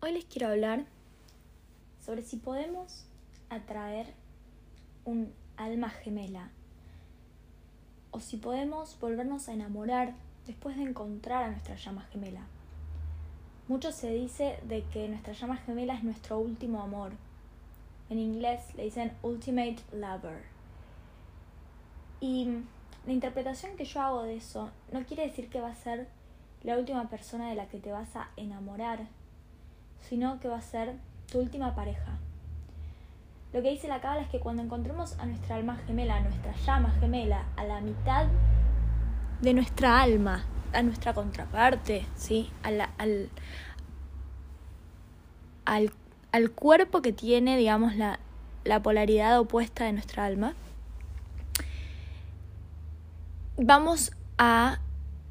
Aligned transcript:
Hoy 0.00 0.12
les 0.12 0.24
quiero 0.26 0.46
hablar 0.46 0.84
sobre 1.98 2.22
si 2.22 2.36
podemos 2.36 3.04
atraer 3.50 4.06
un 5.04 5.32
alma 5.56 5.90
gemela 5.90 6.50
o 8.12 8.20
si 8.20 8.36
podemos 8.36 8.96
volvernos 9.00 9.48
a 9.48 9.54
enamorar 9.54 10.14
después 10.46 10.76
de 10.76 10.84
encontrar 10.84 11.42
a 11.42 11.50
nuestra 11.50 11.74
llama 11.74 12.06
gemela. 12.12 12.42
Mucho 13.66 13.90
se 13.90 14.12
dice 14.12 14.60
de 14.68 14.84
que 14.84 15.08
nuestra 15.08 15.32
llama 15.32 15.56
gemela 15.56 15.94
es 15.94 16.04
nuestro 16.04 16.38
último 16.38 16.80
amor. 16.80 17.10
En 18.08 18.20
inglés 18.20 18.72
le 18.76 18.84
dicen 18.84 19.12
ultimate 19.24 19.78
lover. 19.92 20.44
Y 22.20 22.46
la 23.04 23.12
interpretación 23.12 23.76
que 23.76 23.84
yo 23.84 24.00
hago 24.00 24.22
de 24.22 24.36
eso 24.36 24.70
no 24.92 25.04
quiere 25.04 25.26
decir 25.26 25.50
que 25.50 25.60
va 25.60 25.70
a 25.70 25.74
ser 25.74 26.06
la 26.62 26.78
última 26.78 27.10
persona 27.10 27.48
de 27.48 27.56
la 27.56 27.66
que 27.66 27.80
te 27.80 27.90
vas 27.90 28.14
a 28.14 28.30
enamorar, 28.36 29.08
sino 30.00 30.40
que 30.40 30.48
va 30.48 30.58
a 30.58 30.62
ser 30.62 30.94
tu 31.30 31.38
última 31.38 31.74
pareja. 31.74 32.18
Lo 33.52 33.62
que 33.62 33.70
dice 33.70 33.88
la 33.88 34.00
cábala 34.00 34.22
es 34.22 34.28
que 34.28 34.40
cuando 34.40 34.62
encontremos 34.62 35.18
a 35.18 35.26
nuestra 35.26 35.56
alma 35.56 35.76
gemela, 35.86 36.16
a 36.16 36.20
nuestra 36.20 36.52
llama 36.66 36.90
gemela, 37.00 37.46
a 37.56 37.64
la 37.64 37.80
mitad 37.80 38.26
de 39.40 39.54
nuestra 39.54 40.02
alma, 40.02 40.44
a 40.72 40.82
nuestra 40.82 41.14
contraparte, 41.14 42.04
¿sí? 42.14 42.50
al, 42.62 42.82
al, 42.98 43.30
al, 46.32 46.50
cuerpo 46.50 47.00
que 47.00 47.12
tiene, 47.12 47.56
digamos, 47.56 47.96
la, 47.96 48.18
la 48.64 48.82
polaridad 48.82 49.38
opuesta 49.38 49.84
de 49.84 49.92
nuestra 49.92 50.26
alma, 50.26 50.54
vamos 53.56 54.12
a 54.36 54.78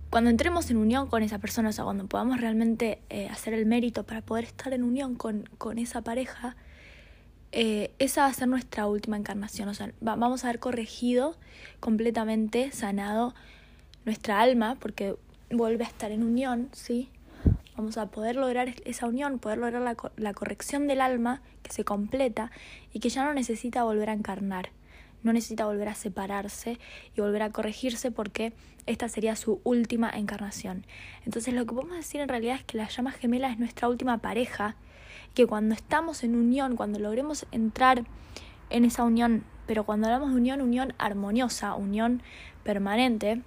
cuando 0.10 0.30
entremos 0.30 0.70
en 0.72 0.78
unión 0.78 1.08
con 1.08 1.22
esa 1.22 1.40
persona, 1.40 1.70
o 1.70 1.72
sea, 1.72 1.84
cuando 1.84 2.08
podamos 2.08 2.40
realmente 2.40 3.00
eh, 3.10 3.28
hacer 3.28 3.54
el 3.54 3.66
mérito 3.66 4.04
para 4.04 4.22
poder 4.22 4.46
estar 4.46 4.74
en 4.74 4.84
unión 4.84 5.16
con, 5.16 5.50
con 5.58 5.78
esa 5.80 6.02
pareja, 6.02 6.56
eh, 7.52 7.92
esa 8.00 8.22
va 8.22 8.28
a 8.28 8.34
ser 8.34 8.48
nuestra 8.48 8.88
última 8.88 9.18
encarnación. 9.18 9.68
O 9.70 9.74
sea, 9.74 9.92
vamos 10.00 10.44
a 10.44 10.48
haber 10.48 10.60
corregido 10.60 11.36
completamente, 11.80 12.72
sanado 12.72 13.36
nuestra 14.06 14.40
alma, 14.40 14.78
porque 14.80 15.16
vuelve 15.52 15.84
a 15.84 15.88
estar 15.88 16.12
en 16.12 16.24
unión, 16.24 16.70
¿sí? 16.72 17.10
Vamos 17.76 17.98
a 17.98 18.08
poder 18.08 18.38
lograr 18.38 18.74
esa 18.86 19.08
unión, 19.08 19.40
poder 19.40 19.60
lograr 19.60 19.82
la, 19.82 19.96
la 20.16 20.34
corrección 20.34 20.88
del 20.88 21.02
alma 21.02 21.42
que 21.64 21.72
se 21.72 21.84
completa 21.84 22.52
y 22.94 23.00
que 23.00 23.10
ya 23.10 23.24
no 23.24 23.34
necesita 23.34 23.84
volver 23.84 24.10
a 24.10 24.14
encarnar 24.14 24.70
no 25.24 25.34
necesita 25.34 25.66
volver 25.66 25.90
a 25.90 25.96
separarse 25.96 26.80
y 27.16 27.22
volver 27.22 27.44
a 27.44 27.52
corregirse 27.52 28.12
porque 28.12 28.54
esta 28.86 29.10
sería 29.10 29.36
su 29.36 29.60
última 29.64 30.10
encarnación. 30.10 30.86
Entonces 31.26 31.54
lo 31.54 31.66
que 31.66 31.74
podemos 31.74 31.98
decir 31.98 32.22
en 32.22 32.30
realidad 32.30 32.56
es 32.56 32.64
que 32.64 32.78
la 32.78 32.88
llama 32.88 33.12
gemela 33.12 33.52
es 33.52 33.60
nuestra 33.60 33.90
última 33.90 34.20
pareja, 34.20 34.76
que 35.34 35.46
cuando 35.46 35.76
estamos 35.76 36.24
en 36.24 36.36
unión, 36.36 36.76
cuando 36.76 37.00
logremos 37.00 37.46
entrar 37.52 38.06
en 38.70 38.86
esa 38.86 39.04
unión, 39.04 39.44
pero 39.66 39.84
cuando 39.84 40.08
hablamos 40.08 40.32
de 40.32 40.38
unión, 40.38 40.62
unión 40.62 40.94
armoniosa, 40.98 41.76
unión 41.76 42.22
permanente, 42.64 43.42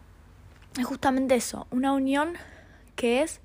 es 0.79 0.84
justamente 0.84 1.34
eso, 1.34 1.67
una 1.71 1.93
unión 1.93 2.34
que 2.95 3.23
es 3.23 3.41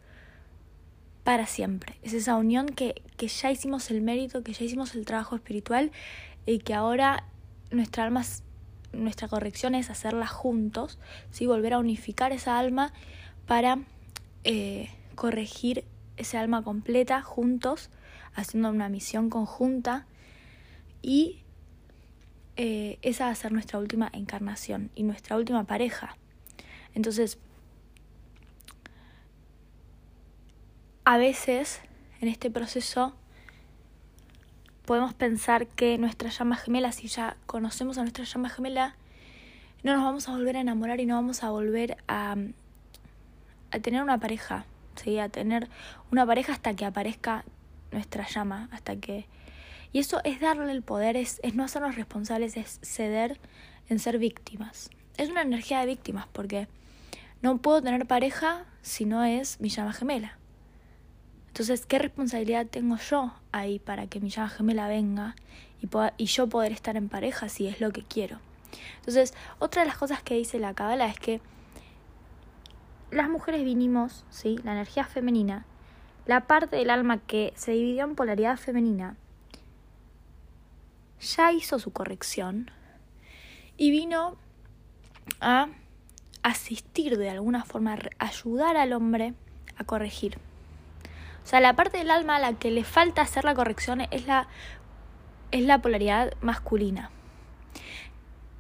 para 1.24 1.48
siempre. 1.48 1.98
Es 2.04 2.14
esa 2.14 2.36
unión 2.36 2.68
que, 2.68 3.02
que 3.18 3.28
ya 3.28 3.52
hicimos 3.52 3.90
el 3.90 4.02
mérito, 4.02 4.44
que 4.44 4.54
ya 4.54 4.64
hicimos 4.64 4.94
el 4.96 5.06
trabajo 5.06 5.36
espiritual 5.36 5.92
y 6.46 6.60
que 6.60 6.74
ahora 6.74 7.24
nuestra 7.72 8.04
alma, 8.04 8.24
nuestra 8.94 9.28
corrección 9.28 9.76
es 9.76 9.90
hacerla 9.90 10.28
juntos, 10.28 11.00
¿sí? 11.32 11.46
volver 11.46 11.74
a 11.74 11.80
unificar 11.80 12.32
esa 12.32 12.58
alma 12.58 12.94
para 13.46 13.80
eh, 14.44 14.90
corregir 15.16 15.86
ese 16.18 16.38
alma 16.38 16.64
completa 16.64 17.22
juntos, 17.22 17.90
haciendo 18.34 18.70
una 18.70 18.90
misión 18.90 19.30
conjunta 19.30 20.06
y 21.02 21.44
eh, 22.58 23.00
esa 23.02 23.26
va 23.26 23.32
a 23.32 23.36
ser 23.36 23.52
nuestra 23.52 23.80
última 23.80 24.10
encarnación 24.14 24.92
y 24.96 25.04
nuestra 25.04 25.36
última 25.36 25.66
pareja. 25.66 26.18
Entonces, 26.94 27.38
a 31.04 31.18
veces 31.18 31.82
en 32.22 32.30
este 32.30 32.50
proceso 32.50 33.16
podemos 34.86 35.14
pensar 35.14 35.68
que 35.68 35.98
nuestra 35.98 36.30
llama 36.30 36.56
gemela, 36.56 36.92
si 36.92 37.08
ya 37.08 37.36
conocemos 37.46 37.98
a 37.98 38.02
nuestra 38.02 38.24
llama 38.24 38.50
gemela, 38.50 38.96
no 39.84 39.94
nos 39.94 40.04
vamos 40.04 40.28
a 40.30 40.32
volver 40.32 40.58
a 40.58 40.62
enamorar 40.62 41.00
y 41.00 41.06
no 41.06 41.16
vamos 41.16 41.44
a 41.44 41.50
volver 41.50 41.98
a, 42.08 42.36
a 43.72 43.80
tener 43.80 44.02
una 44.02 44.20
pareja, 44.20 44.66
¿sí? 44.96 45.20
a 45.20 45.30
tener 45.30 45.68
una 46.12 46.26
pareja 46.26 46.54
hasta 46.54 46.76
que 46.76 46.86
aparezca 46.86 47.44
nuestra 47.92 48.28
llama, 48.28 48.70
hasta 48.72 48.96
que... 48.96 49.28
Y 49.92 50.00
eso 50.00 50.22
es 50.24 50.40
darle 50.40 50.72
el 50.72 50.82
poder, 50.82 51.16
es, 51.18 51.40
es 51.44 51.56
no 51.56 51.64
hacernos 51.64 51.96
responsables, 51.96 52.58
es 52.58 52.80
ceder 52.82 53.40
en 53.90 54.00
ser 54.00 54.18
víctimas. 54.18 54.90
Es 55.18 55.30
una 55.30 55.42
energía 55.42 55.80
de 55.80 55.86
víctimas 55.86 56.28
porque 56.32 56.68
no 57.42 57.58
puedo 57.58 57.82
tener 57.82 58.06
pareja 58.06 58.66
si 58.82 59.06
no 59.06 59.24
es 59.24 59.60
mi 59.62 59.70
llama 59.70 59.94
gemela. 59.94 60.38
Entonces, 61.56 61.86
¿qué 61.86 62.00
responsabilidad 62.00 62.68
tengo 62.68 62.98
yo 62.98 63.34
ahí 63.54 63.80
para 63.80 64.08
que 64.08 64.20
mi 64.20 64.30
llama 64.30 64.50
gemela 64.50 64.90
venga 64.90 65.38
y, 65.82 65.88
y 66.18 66.26
yo 66.26 66.50
poder 66.50 66.74
estar 66.74 66.98
en 66.98 67.08
pareja 67.08 67.48
si 67.48 67.66
es 67.68 67.80
lo 67.80 67.92
que 67.92 68.04
quiero? 68.04 68.42
Entonces, 68.98 69.34
otra 69.60 69.84
de 69.84 69.88
las 69.88 69.98
cosas 69.98 70.22
que 70.22 70.36
dice 70.36 70.60
la 70.60 70.74
Kabbalah 70.74 71.08
es 71.08 71.18
que 71.18 71.40
las 73.10 73.30
mujeres 73.30 73.64
vinimos, 73.64 74.26
¿sí? 74.30 74.60
La 74.66 74.74
energía 74.74 75.06
femenina, 75.06 75.66
la 76.26 76.46
parte 76.46 76.76
del 76.76 76.90
alma 76.90 77.20
que 77.20 77.54
se 77.56 77.72
dividió 77.72 78.04
en 78.04 78.16
polaridad 78.16 78.58
femenina, 78.58 79.16
ya 81.22 81.54
hizo 81.54 81.80
su 81.80 81.94
corrección 81.94 82.70
y 83.78 83.92
vino 83.92 84.36
a 85.40 85.70
asistir 86.44 87.18
de 87.18 87.30
alguna 87.30 87.64
forma, 87.64 87.98
a 88.20 88.26
ayudar 88.26 88.76
al 88.76 88.92
hombre 88.92 89.36
a 89.78 89.86
corregir. 89.86 90.38
O 91.46 91.48
sea, 91.48 91.60
la 91.60 91.76
parte 91.76 92.00
del 92.00 92.10
alma 92.10 92.38
a 92.38 92.40
la 92.40 92.54
que 92.54 92.72
le 92.72 92.84
falta 92.84 93.22
hacer 93.22 93.46
la 93.46 93.54
corrección 93.54 94.02
es 94.10 94.26
la, 94.26 94.48
es 95.52 95.62
la 95.62 95.80
polaridad 95.80 96.34
masculina. 96.42 97.12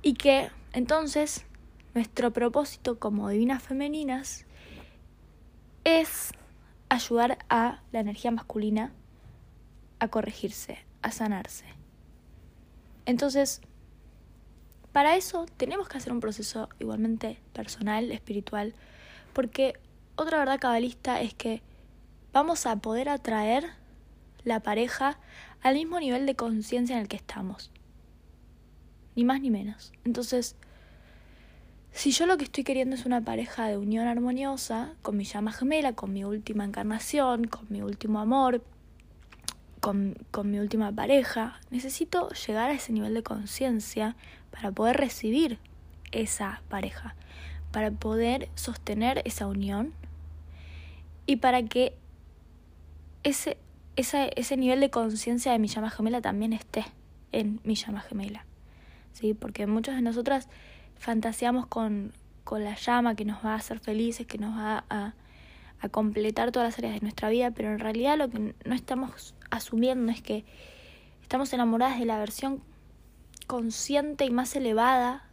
Y 0.03 0.13
que 0.13 0.51
entonces 0.71 1.47
nuestro 1.95 2.31
propósito 2.31 2.99
como 2.99 3.27
divinas 3.29 3.63
femeninas 3.63 4.45
es 5.83 6.31
ayudar 6.89 7.39
a 7.49 7.81
la 7.91 8.01
energía 8.01 8.29
masculina 8.29 8.91
a 9.97 10.07
corregirse, 10.09 10.77
a 11.01 11.09
sanarse. 11.09 11.65
Entonces, 13.07 13.61
para 14.91 15.15
eso 15.15 15.47
tenemos 15.57 15.89
que 15.89 15.97
hacer 15.97 16.13
un 16.13 16.19
proceso 16.19 16.69
igualmente 16.77 17.39
personal, 17.51 18.11
espiritual, 18.11 18.75
porque 19.33 19.73
otra 20.15 20.37
verdad 20.37 20.59
cabalista 20.59 21.19
es 21.19 21.33
que 21.33 21.63
vamos 22.35 22.65
a 22.65 22.75
poder 22.75 23.07
atraer 23.07 23.63
la 24.43 24.59
pareja 24.59 25.17
al 25.61 25.75
mismo 25.75 26.01
nivel 26.01 26.25
de 26.25 26.35
conciencia 26.35 26.97
en 26.97 27.03
el 27.03 27.07
que 27.07 27.15
estamos. 27.15 27.71
Ni 29.15 29.23
más 29.23 29.39
ni 29.39 29.49
menos. 29.49 29.93
Entonces, 30.03 30.57
si 31.93 32.11
yo 32.11 32.25
lo 32.25 32.35
que 32.35 32.43
estoy 32.43 32.65
queriendo 32.65 32.97
es 32.97 33.05
una 33.05 33.21
pareja 33.21 33.67
de 33.67 33.77
unión 33.77 34.05
armoniosa, 34.05 34.95
con 35.01 35.15
mi 35.15 35.23
llama 35.23 35.53
gemela, 35.53 35.93
con 35.93 36.11
mi 36.11 36.25
última 36.25 36.65
encarnación, 36.65 37.45
con 37.45 37.67
mi 37.69 37.81
último 37.81 38.19
amor, 38.19 38.61
con, 39.79 40.17
con 40.31 40.51
mi 40.51 40.59
última 40.59 40.91
pareja, 40.91 41.61
necesito 41.71 42.27
llegar 42.31 42.69
a 42.69 42.73
ese 42.73 42.91
nivel 42.91 43.13
de 43.13 43.23
conciencia 43.23 44.17
para 44.51 44.73
poder 44.73 44.97
recibir 44.97 45.57
esa 46.11 46.63
pareja, 46.67 47.15
para 47.71 47.91
poder 47.91 48.49
sostener 48.55 49.21
esa 49.23 49.47
unión 49.47 49.93
y 51.25 51.37
para 51.37 51.63
que 51.63 51.97
ese, 53.25 53.57
ese 53.95 54.57
nivel 54.57 54.79
de 54.79 54.89
conciencia 54.89 55.51
de 55.51 55.59
mi 55.59 55.67
llama 55.67 55.89
gemela 55.89 56.21
también 56.21 56.53
esté 56.53 56.85
en 57.31 57.59
mi 57.63 57.75
llama 57.75 57.99
gemela. 58.01 58.45
¿sí? 59.13 59.33
Porque 59.33 59.67
muchos 59.67 59.95
de 59.95 60.01
nosotras 60.01 60.47
fantaseamos 60.97 61.65
con, 61.65 62.13
con 62.43 62.63
la 62.63 62.75
llama 62.75 63.15
que 63.15 63.25
nos 63.25 63.43
va 63.43 63.53
a 63.53 63.55
hacer 63.55 63.79
felices, 63.79 64.27
que 64.27 64.37
nos 64.37 64.55
va 64.55 64.85
a, 64.89 65.15
a 65.81 65.89
completar 65.89 66.51
todas 66.51 66.69
las 66.69 66.77
áreas 66.77 66.93
de 66.93 67.01
nuestra 67.01 67.29
vida, 67.29 67.51
pero 67.51 67.71
en 67.71 67.79
realidad 67.79 68.17
lo 68.17 68.29
que 68.29 68.53
no 68.63 68.75
estamos 68.75 69.33
asumiendo 69.49 70.11
es 70.11 70.21
que 70.21 70.45
estamos 71.23 71.51
enamoradas 71.51 71.99
de 71.99 72.05
la 72.05 72.19
versión 72.19 72.61
consciente 73.47 74.25
y 74.25 74.29
más 74.29 74.55
elevada 74.55 75.27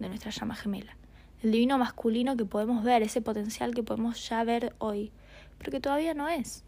de 0.00 0.08
nuestra 0.08 0.32
llama 0.32 0.56
gemela, 0.56 0.96
el 1.42 1.52
divino 1.52 1.78
masculino 1.78 2.36
que 2.36 2.44
podemos 2.44 2.82
ver, 2.82 3.02
ese 3.02 3.20
potencial 3.20 3.72
que 3.72 3.84
podemos 3.84 4.28
ya 4.28 4.42
ver 4.42 4.74
hoy, 4.78 5.12
pero 5.58 5.70
que 5.70 5.80
todavía 5.80 6.12
no 6.14 6.28
es 6.28 6.64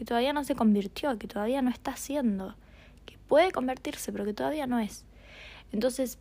que 0.00 0.06
todavía 0.06 0.32
no 0.32 0.44
se 0.44 0.54
convirtió, 0.54 1.18
que 1.18 1.28
todavía 1.28 1.60
no 1.60 1.68
está 1.68 1.94
siendo, 1.94 2.54
que 3.04 3.18
puede 3.28 3.52
convertirse, 3.52 4.10
pero 4.12 4.24
que 4.24 4.32
todavía 4.32 4.66
no 4.66 4.78
es. 4.78 5.04
Entonces, 5.72 6.16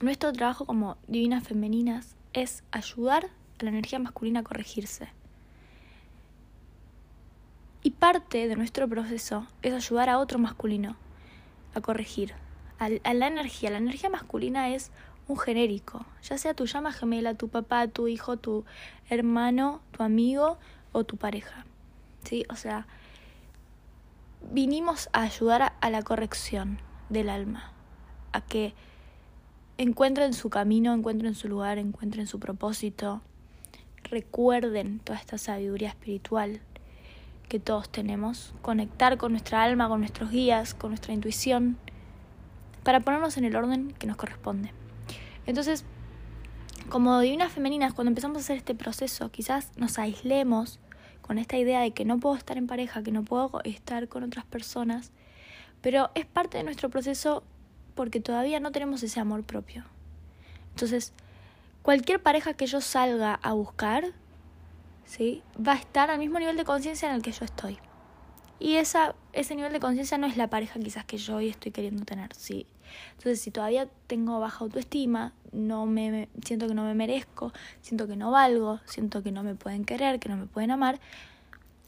nuestro 0.00 0.32
trabajo 0.32 0.66
como 0.66 0.96
divinas 1.06 1.46
femeninas 1.46 2.16
es 2.32 2.64
ayudar 2.72 3.26
a 3.60 3.62
la 3.62 3.70
energía 3.70 4.00
masculina 4.00 4.40
a 4.40 4.42
corregirse. 4.42 5.06
Y 7.84 7.92
parte 7.92 8.48
de 8.48 8.56
nuestro 8.56 8.88
proceso 8.88 9.46
es 9.62 9.72
ayudar 9.72 10.08
a 10.08 10.18
otro 10.18 10.40
masculino 10.40 10.96
a 11.76 11.80
corregir, 11.80 12.34
a, 12.80 12.88
la 13.14 13.28
energía. 13.28 13.70
La 13.70 13.78
energía 13.78 14.10
masculina 14.10 14.74
es 14.74 14.90
un 15.28 15.38
genérico, 15.38 16.06
ya 16.24 16.36
sea 16.38 16.54
tu 16.54 16.66
llama 16.66 16.90
gemela, 16.90 17.34
tu 17.34 17.46
papá, 17.46 17.86
tu 17.86 18.08
hijo, 18.08 18.36
tu 18.36 18.64
hermano, 19.10 19.80
tu 19.92 20.02
amigo 20.02 20.58
o 20.90 21.04
tu 21.04 21.16
pareja. 21.16 21.66
¿Sí? 22.24 22.44
O 22.48 22.56
sea, 22.56 22.86
vinimos 24.50 25.08
a 25.12 25.22
ayudar 25.22 25.74
a 25.80 25.90
la 25.90 26.02
corrección 26.02 26.78
del 27.08 27.28
alma, 27.28 27.72
a 28.32 28.40
que 28.40 28.74
encuentren 29.78 30.32
su 30.32 30.50
camino, 30.50 30.94
encuentren 30.94 31.34
su 31.34 31.48
lugar, 31.48 31.78
encuentren 31.78 32.26
su 32.26 32.38
propósito, 32.38 33.20
recuerden 34.04 34.98
toda 35.00 35.18
esta 35.18 35.38
sabiduría 35.38 35.88
espiritual 35.88 36.60
que 37.48 37.60
todos 37.60 37.90
tenemos, 37.90 38.54
conectar 38.62 39.18
con 39.18 39.32
nuestra 39.32 39.62
alma, 39.62 39.88
con 39.88 40.00
nuestros 40.00 40.30
guías, 40.30 40.74
con 40.74 40.90
nuestra 40.90 41.12
intuición, 41.12 41.76
para 42.82 43.00
ponernos 43.00 43.36
en 43.36 43.44
el 43.44 43.54
orden 43.56 43.92
que 43.98 44.06
nos 44.06 44.16
corresponde. 44.16 44.72
Entonces, 45.46 45.84
como 46.88 47.20
divinas 47.20 47.52
femeninas, 47.52 47.94
cuando 47.94 48.10
empezamos 48.10 48.38
a 48.38 48.40
hacer 48.40 48.56
este 48.56 48.74
proceso, 48.74 49.30
quizás 49.30 49.70
nos 49.76 49.98
aislemos 49.98 50.78
con 51.32 51.38
esta 51.38 51.56
idea 51.56 51.80
de 51.80 51.92
que 51.92 52.04
no 52.04 52.18
puedo 52.18 52.36
estar 52.36 52.58
en 52.58 52.66
pareja, 52.66 53.02
que 53.02 53.10
no 53.10 53.22
puedo 53.22 53.62
estar 53.64 54.06
con 54.06 54.22
otras 54.22 54.44
personas, 54.44 55.12
pero 55.80 56.10
es 56.14 56.26
parte 56.26 56.58
de 56.58 56.62
nuestro 56.62 56.90
proceso 56.90 57.42
porque 57.94 58.20
todavía 58.20 58.60
no 58.60 58.70
tenemos 58.70 59.02
ese 59.02 59.18
amor 59.18 59.42
propio. 59.42 59.82
Entonces, 60.74 61.14
cualquier 61.80 62.20
pareja 62.22 62.52
que 62.52 62.66
yo 62.66 62.82
salga 62.82 63.32
a 63.42 63.54
buscar, 63.54 64.12
¿sí? 65.06 65.42
va 65.56 65.72
a 65.72 65.76
estar 65.76 66.10
al 66.10 66.18
mismo 66.18 66.38
nivel 66.38 66.58
de 66.58 66.66
conciencia 66.66 67.08
en 67.08 67.14
el 67.14 67.22
que 67.22 67.32
yo 67.32 67.46
estoy. 67.46 67.78
Y 68.62 68.76
esa, 68.76 69.16
ese 69.32 69.56
nivel 69.56 69.72
de 69.72 69.80
conciencia 69.80 70.18
no 70.18 70.28
es 70.28 70.36
la 70.36 70.46
pareja 70.46 70.78
quizás 70.78 71.04
que 71.04 71.18
yo 71.18 71.34
hoy 71.34 71.48
estoy 71.48 71.72
queriendo 71.72 72.04
tener, 72.04 72.32
¿sí? 72.32 72.64
Entonces, 73.10 73.40
si 73.40 73.50
todavía 73.50 73.88
tengo 74.06 74.38
baja 74.38 74.62
autoestima, 74.62 75.32
no 75.50 75.84
me 75.84 76.28
siento 76.44 76.68
que 76.68 76.74
no 76.74 76.84
me 76.84 76.94
merezco, 76.94 77.52
siento 77.80 78.06
que 78.06 78.14
no 78.14 78.30
valgo, 78.30 78.78
siento 78.84 79.20
que 79.24 79.32
no 79.32 79.42
me 79.42 79.56
pueden 79.56 79.84
querer, 79.84 80.20
que 80.20 80.28
no 80.28 80.36
me 80.36 80.46
pueden 80.46 80.70
amar, 80.70 81.00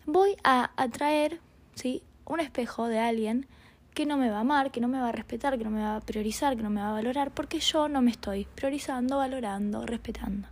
voy 0.04 0.34
a 0.42 0.72
atraer, 0.76 1.38
¿sí? 1.76 2.02
un 2.24 2.40
espejo 2.40 2.88
de 2.88 2.98
alguien 2.98 3.46
que 3.94 4.04
no 4.04 4.16
me 4.16 4.28
va 4.28 4.38
a 4.38 4.40
amar, 4.40 4.72
que 4.72 4.80
no 4.80 4.88
me 4.88 4.98
va 4.98 5.10
a 5.10 5.12
respetar, 5.12 5.56
que 5.56 5.62
no 5.62 5.70
me 5.70 5.80
va 5.80 5.94
a 5.94 6.00
priorizar, 6.00 6.56
que 6.56 6.64
no 6.64 6.70
me 6.70 6.80
va 6.80 6.88
a 6.88 6.94
valorar, 6.94 7.30
porque 7.30 7.60
yo 7.60 7.88
no 7.88 8.02
me 8.02 8.10
estoy 8.10 8.48
priorizando, 8.52 9.18
valorando, 9.18 9.86
respetando. 9.86 10.48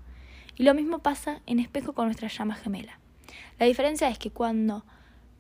Y 0.55 0.63
lo 0.63 0.73
mismo 0.73 1.01
pasa 1.01 1.41
en 1.47 1.59
espejo 1.59 1.95
con 1.95 2.05
nuestra 2.05 2.29
llama 2.29 2.55
gemela. 2.55 3.01
La 3.59 3.67
diferencia 3.67 4.09
es 4.09 4.19
que 4.19 4.31
cuando 4.31 4.85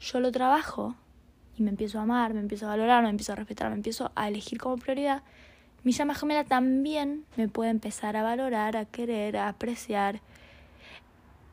yo 0.02 0.20
lo 0.20 0.32
trabajo 0.32 0.96
y 1.56 1.62
me 1.62 1.70
empiezo 1.70 1.98
a 1.98 2.02
amar, 2.02 2.34
me 2.34 2.40
empiezo 2.40 2.66
a 2.66 2.70
valorar, 2.70 3.02
me 3.02 3.10
empiezo 3.10 3.32
a 3.32 3.36
respetar, 3.36 3.68
me 3.68 3.76
empiezo 3.76 4.10
a 4.14 4.28
elegir 4.28 4.58
como 4.58 4.76
prioridad, 4.76 5.22
mi 5.84 5.92
llama 5.92 6.14
gemela 6.14 6.44
también 6.44 7.24
me 7.36 7.48
puede 7.48 7.70
empezar 7.70 8.16
a 8.16 8.22
valorar, 8.22 8.76
a 8.76 8.84
querer, 8.84 9.36
a 9.36 9.48
apreciar. 9.48 10.20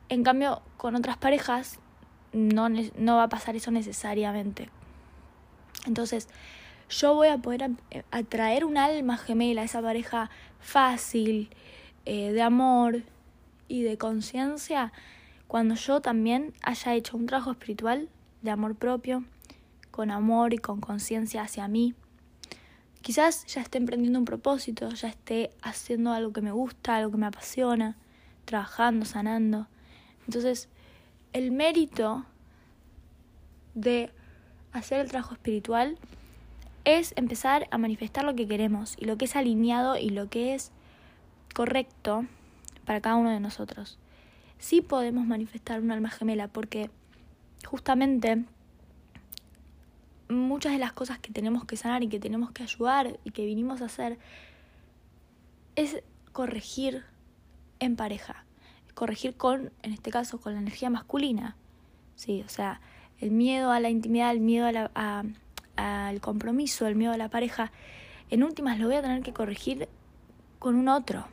En 0.08 0.22
cambio, 0.22 0.62
con 0.76 0.94
otras 0.94 1.16
parejas 1.16 1.78
no, 2.32 2.68
no 2.68 3.16
va 3.16 3.24
a 3.24 3.28
pasar 3.28 3.56
eso 3.56 3.70
necesariamente. 3.70 4.70
Entonces, 5.86 6.28
yo 6.88 7.14
voy 7.14 7.28
a 7.28 7.38
poder 7.38 7.70
atraer 8.10 8.64
un 8.64 8.76
alma 8.76 9.16
gemela, 9.16 9.62
esa 9.62 9.82
pareja 9.82 10.30
fácil, 10.60 11.50
eh, 12.04 12.32
de 12.32 12.42
amor 12.42 13.02
y 13.68 13.82
de 13.82 13.98
conciencia, 13.98 14.92
cuando 15.48 15.74
yo 15.74 16.00
también 16.00 16.52
haya 16.62 16.94
hecho 16.94 17.16
un 17.16 17.26
trabajo 17.26 17.52
espiritual 17.52 18.08
de 18.42 18.50
amor 18.50 18.74
propio, 18.76 19.24
con 19.90 20.10
amor 20.10 20.54
y 20.54 20.58
con 20.58 20.80
conciencia 20.80 21.42
hacia 21.42 21.68
mí. 21.68 21.94
Quizás 23.02 23.46
ya 23.46 23.62
esté 23.62 23.78
emprendiendo 23.78 24.18
un 24.18 24.24
propósito, 24.24 24.90
ya 24.90 25.08
esté 25.08 25.50
haciendo 25.62 26.12
algo 26.12 26.32
que 26.32 26.42
me 26.42 26.52
gusta, 26.52 26.96
algo 26.96 27.12
que 27.12 27.16
me 27.16 27.26
apasiona, 27.26 27.96
trabajando, 28.44 29.06
sanando. 29.06 29.68
Entonces, 30.26 30.68
el 31.32 31.50
mérito 31.50 32.24
de 33.74 34.10
hacer 34.72 35.00
el 35.00 35.08
trabajo 35.08 35.34
espiritual 35.34 35.98
es 36.84 37.12
empezar 37.16 37.68
a 37.70 37.78
manifestar 37.78 38.24
lo 38.24 38.34
que 38.34 38.46
queremos 38.46 38.96
y 38.98 39.04
lo 39.04 39.16
que 39.16 39.26
es 39.26 39.36
alineado 39.36 39.96
y 39.96 40.10
lo 40.10 40.28
que 40.28 40.54
es 40.54 40.70
correcto 41.54 42.24
para 42.84 43.00
cada 43.00 43.16
uno 43.16 43.30
de 43.30 43.40
nosotros. 43.40 43.98
Sí 44.58 44.80
podemos 44.82 45.26
manifestar 45.26 45.80
un 45.80 45.90
alma 45.90 46.10
gemela 46.10 46.48
porque 46.48 46.90
justamente 47.66 48.44
muchas 50.28 50.72
de 50.72 50.78
las 50.78 50.92
cosas 50.92 51.18
que 51.18 51.32
tenemos 51.32 51.64
que 51.64 51.76
sanar 51.76 52.02
y 52.02 52.08
que 52.08 52.20
tenemos 52.20 52.52
que 52.52 52.62
ayudar 52.62 53.18
y 53.24 53.30
que 53.30 53.44
vinimos 53.44 53.82
a 53.82 53.86
hacer 53.86 54.18
es 55.76 56.02
corregir 56.32 57.04
en 57.78 57.96
pareja, 57.96 58.44
corregir 58.94 59.36
con, 59.36 59.72
en 59.82 59.92
este 59.92 60.10
caso, 60.10 60.40
con 60.40 60.54
la 60.54 60.60
energía 60.60 60.90
masculina. 60.90 61.56
Sí, 62.14 62.42
o 62.46 62.48
sea, 62.48 62.80
el 63.18 63.30
miedo 63.30 63.70
a 63.70 63.80
la 63.80 63.90
intimidad, 63.90 64.30
el 64.30 64.40
miedo 64.40 64.66
al 65.76 66.20
compromiso, 66.20 66.86
el 66.86 66.96
miedo 66.96 67.12
a 67.12 67.16
la 67.16 67.30
pareja, 67.30 67.72
en 68.28 68.44
últimas 68.44 68.78
lo 68.78 68.86
voy 68.86 68.96
a 68.96 69.02
tener 69.02 69.22
que 69.22 69.32
corregir 69.32 69.88
con 70.58 70.76
un 70.76 70.88
otro. 70.88 71.26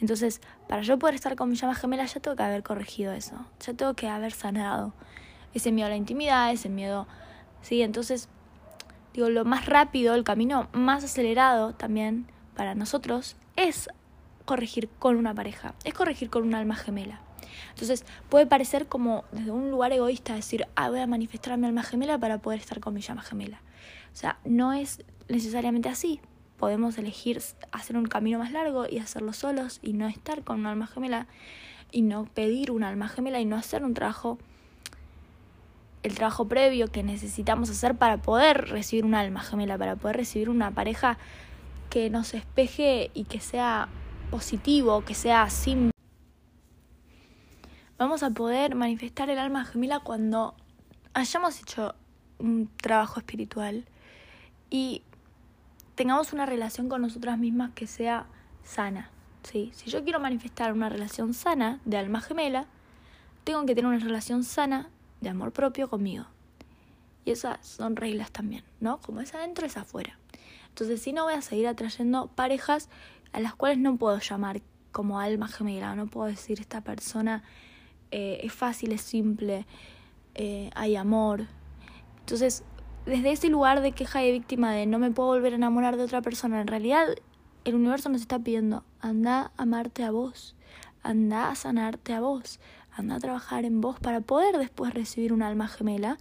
Entonces, 0.00 0.40
para 0.68 0.82
yo 0.82 0.98
poder 0.98 1.14
estar 1.14 1.36
con 1.36 1.50
mi 1.50 1.56
llama 1.56 1.74
gemela, 1.74 2.04
ya 2.06 2.20
tengo 2.20 2.36
que 2.36 2.42
haber 2.42 2.62
corregido 2.62 3.12
eso, 3.12 3.46
ya 3.60 3.74
tengo 3.74 3.94
que 3.94 4.08
haber 4.08 4.32
sanado 4.32 4.94
ese 5.52 5.72
miedo 5.72 5.86
a 5.86 5.90
la 5.90 5.96
intimidad, 5.96 6.50
ese 6.52 6.68
miedo, 6.68 7.06
sí, 7.60 7.82
entonces, 7.82 8.28
digo, 9.12 9.28
lo 9.28 9.44
más 9.44 9.66
rápido, 9.66 10.14
el 10.14 10.24
camino 10.24 10.68
más 10.72 11.04
acelerado 11.04 11.74
también 11.74 12.26
para 12.56 12.74
nosotros 12.74 13.36
es 13.56 13.88
corregir 14.44 14.88
con 14.98 15.16
una 15.16 15.34
pareja, 15.34 15.74
es 15.84 15.94
corregir 15.94 16.30
con 16.30 16.42
un 16.44 16.54
alma 16.54 16.76
gemela. 16.76 17.20
Entonces 17.70 18.04
puede 18.28 18.46
parecer 18.46 18.86
como 18.86 19.24
desde 19.32 19.50
un 19.50 19.70
lugar 19.70 19.92
egoísta 19.92 20.34
decir, 20.34 20.66
ah, 20.76 20.88
voy 20.88 21.00
a 21.00 21.06
manifestar 21.06 21.56
mi 21.58 21.66
alma 21.66 21.82
gemela 21.82 22.18
para 22.18 22.38
poder 22.38 22.60
estar 22.60 22.80
con 22.80 22.94
mi 22.94 23.00
llama 23.00 23.22
gemela. 23.22 23.60
O 24.12 24.16
sea, 24.16 24.38
no 24.44 24.72
es 24.72 25.04
necesariamente 25.28 25.88
así. 25.88 26.20
Podemos 26.60 26.98
elegir 26.98 27.40
hacer 27.72 27.96
un 27.96 28.04
camino 28.04 28.38
más 28.38 28.52
largo 28.52 28.84
y 28.86 28.98
hacerlo 28.98 29.32
solos 29.32 29.78
y 29.82 29.94
no 29.94 30.06
estar 30.08 30.44
con 30.44 30.60
un 30.60 30.66
alma 30.66 30.86
gemela 30.86 31.26
y 31.90 32.02
no 32.02 32.26
pedir 32.26 32.70
un 32.70 32.84
alma 32.84 33.08
gemela 33.08 33.40
y 33.40 33.46
no 33.46 33.56
hacer 33.56 33.82
un 33.82 33.94
trabajo, 33.94 34.36
el 36.02 36.14
trabajo 36.14 36.48
previo 36.48 36.88
que 36.88 37.02
necesitamos 37.02 37.70
hacer 37.70 37.94
para 37.94 38.18
poder 38.18 38.68
recibir 38.68 39.06
un 39.06 39.14
alma 39.14 39.40
gemela, 39.40 39.78
para 39.78 39.96
poder 39.96 40.18
recibir 40.18 40.50
una 40.50 40.70
pareja 40.70 41.16
que 41.88 42.10
nos 42.10 42.34
espeje 42.34 43.10
y 43.14 43.24
que 43.24 43.40
sea 43.40 43.88
positivo, 44.30 45.02
que 45.02 45.14
sea 45.14 45.48
sin. 45.48 45.92
Vamos 47.96 48.22
a 48.22 48.28
poder 48.28 48.74
manifestar 48.74 49.30
el 49.30 49.38
alma 49.38 49.64
gemela 49.64 50.00
cuando 50.00 50.54
hayamos 51.14 51.58
hecho 51.58 51.94
un 52.38 52.68
trabajo 52.82 53.18
espiritual 53.18 53.86
y 54.68 55.04
tengamos 55.94 56.32
una 56.32 56.46
relación 56.46 56.88
con 56.88 57.02
nosotras 57.02 57.38
mismas 57.38 57.72
que 57.74 57.86
sea 57.86 58.26
sana. 58.62 59.10
¿sí? 59.42 59.72
Si 59.74 59.90
yo 59.90 60.02
quiero 60.04 60.20
manifestar 60.20 60.72
una 60.72 60.88
relación 60.88 61.34
sana 61.34 61.80
de 61.84 61.96
alma 61.96 62.20
gemela, 62.20 62.66
tengo 63.44 63.64
que 63.66 63.74
tener 63.74 63.88
una 63.88 63.98
relación 63.98 64.44
sana 64.44 64.90
de 65.20 65.30
amor 65.30 65.52
propio 65.52 65.88
conmigo. 65.88 66.26
Y 67.24 67.32
esas 67.32 67.64
son 67.66 67.96
reglas 67.96 68.30
también, 68.30 68.64
¿no? 68.80 68.98
Como 69.00 69.20
es 69.20 69.34
adentro, 69.34 69.66
es 69.66 69.76
afuera. 69.76 70.18
Entonces, 70.68 71.02
si 71.02 71.12
no, 71.12 71.24
voy 71.24 71.34
a 71.34 71.42
seguir 71.42 71.68
atrayendo 71.68 72.28
parejas 72.28 72.88
a 73.32 73.40
las 73.40 73.54
cuales 73.54 73.78
no 73.78 73.96
puedo 73.96 74.18
llamar 74.18 74.62
como 74.92 75.20
alma 75.20 75.48
gemela, 75.48 75.94
no 75.94 76.06
puedo 76.06 76.28
decir 76.28 76.60
esta 76.60 76.80
persona 76.80 77.42
eh, 78.10 78.40
es 78.42 78.52
fácil, 78.52 78.92
es 78.92 79.02
simple, 79.02 79.66
eh, 80.34 80.70
hay 80.74 80.96
amor. 80.96 81.46
Entonces, 82.20 82.64
desde 83.10 83.32
ese 83.32 83.48
lugar 83.48 83.80
de 83.80 83.90
queja 83.90 84.24
y 84.24 84.30
víctima 84.30 84.72
de 84.72 84.86
no 84.86 85.00
me 85.00 85.10
puedo 85.10 85.30
volver 85.30 85.52
a 85.52 85.56
enamorar 85.56 85.96
de 85.96 86.04
otra 86.04 86.22
persona, 86.22 86.60
en 86.60 86.68
realidad 86.68 87.08
el 87.64 87.74
universo 87.74 88.08
nos 88.08 88.20
está 88.20 88.38
pidiendo, 88.38 88.84
anda 89.00 89.50
a 89.56 89.62
amarte 89.62 90.04
a 90.04 90.12
vos, 90.12 90.54
anda 91.02 91.50
a 91.50 91.56
sanarte 91.56 92.12
a 92.14 92.20
vos, 92.20 92.60
anda 92.92 93.16
a 93.16 93.18
trabajar 93.18 93.64
en 93.64 93.80
vos 93.80 93.98
para 93.98 94.20
poder 94.20 94.58
después 94.58 94.94
recibir 94.94 95.32
un 95.32 95.42
alma 95.42 95.66
gemela 95.66 96.18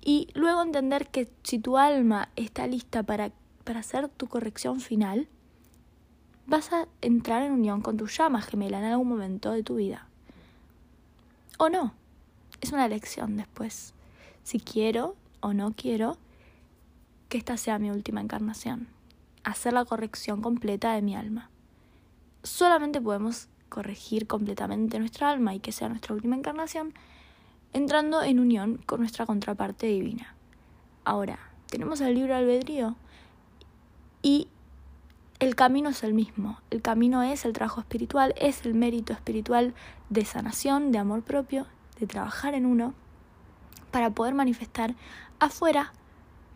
y 0.00 0.26
luego 0.34 0.62
entender 0.62 1.06
que 1.06 1.28
si 1.44 1.60
tu 1.60 1.78
alma 1.78 2.30
está 2.34 2.66
lista 2.66 3.04
para, 3.04 3.30
para 3.62 3.78
hacer 3.78 4.08
tu 4.08 4.26
corrección 4.26 4.80
final, 4.80 5.28
vas 6.48 6.72
a 6.72 6.88
entrar 7.00 7.44
en 7.44 7.52
unión 7.52 7.80
con 7.80 7.96
tu 7.96 8.08
llama 8.08 8.42
gemela 8.42 8.80
en 8.80 8.86
algún 8.86 9.08
momento 9.08 9.52
de 9.52 9.62
tu 9.62 9.76
vida 9.76 10.08
o 11.58 11.68
no. 11.68 11.94
Es 12.60 12.72
una 12.72 12.86
elección 12.86 13.36
después. 13.36 13.94
Si 14.42 14.58
quiero 14.58 15.14
o 15.42 15.52
no 15.52 15.74
quiero 15.76 16.16
que 17.28 17.36
esta 17.36 17.58
sea 17.58 17.78
mi 17.78 17.90
última 17.90 18.22
encarnación. 18.22 18.88
Hacer 19.44 19.74
la 19.74 19.84
corrección 19.84 20.40
completa 20.40 20.94
de 20.94 21.02
mi 21.02 21.14
alma. 21.14 21.50
Solamente 22.42 23.00
podemos 23.00 23.48
corregir 23.68 24.26
completamente 24.26 24.98
nuestra 24.98 25.30
alma 25.30 25.54
y 25.54 25.60
que 25.60 25.72
sea 25.72 25.88
nuestra 25.88 26.14
última 26.14 26.36
encarnación 26.36 26.94
entrando 27.72 28.22
en 28.22 28.38
unión 28.38 28.78
con 28.86 29.00
nuestra 29.00 29.26
contraparte 29.26 29.86
divina. 29.86 30.34
Ahora, 31.04 31.38
tenemos 31.68 32.00
el 32.00 32.14
libre 32.14 32.34
albedrío 32.34 32.96
y 34.22 34.48
el 35.38 35.56
camino 35.56 35.88
es 35.88 36.04
el 36.04 36.14
mismo. 36.14 36.60
El 36.70 36.82
camino 36.82 37.22
es 37.22 37.44
el 37.44 37.52
trabajo 37.52 37.80
espiritual, 37.80 38.34
es 38.36 38.64
el 38.64 38.74
mérito 38.74 39.12
espiritual 39.12 39.74
de 40.10 40.24
sanación, 40.24 40.92
de 40.92 40.98
amor 40.98 41.22
propio, 41.22 41.66
de 41.98 42.06
trabajar 42.06 42.54
en 42.54 42.66
uno, 42.66 42.94
para 43.92 44.10
poder 44.10 44.34
manifestar 44.34 44.96
afuera 45.38 45.92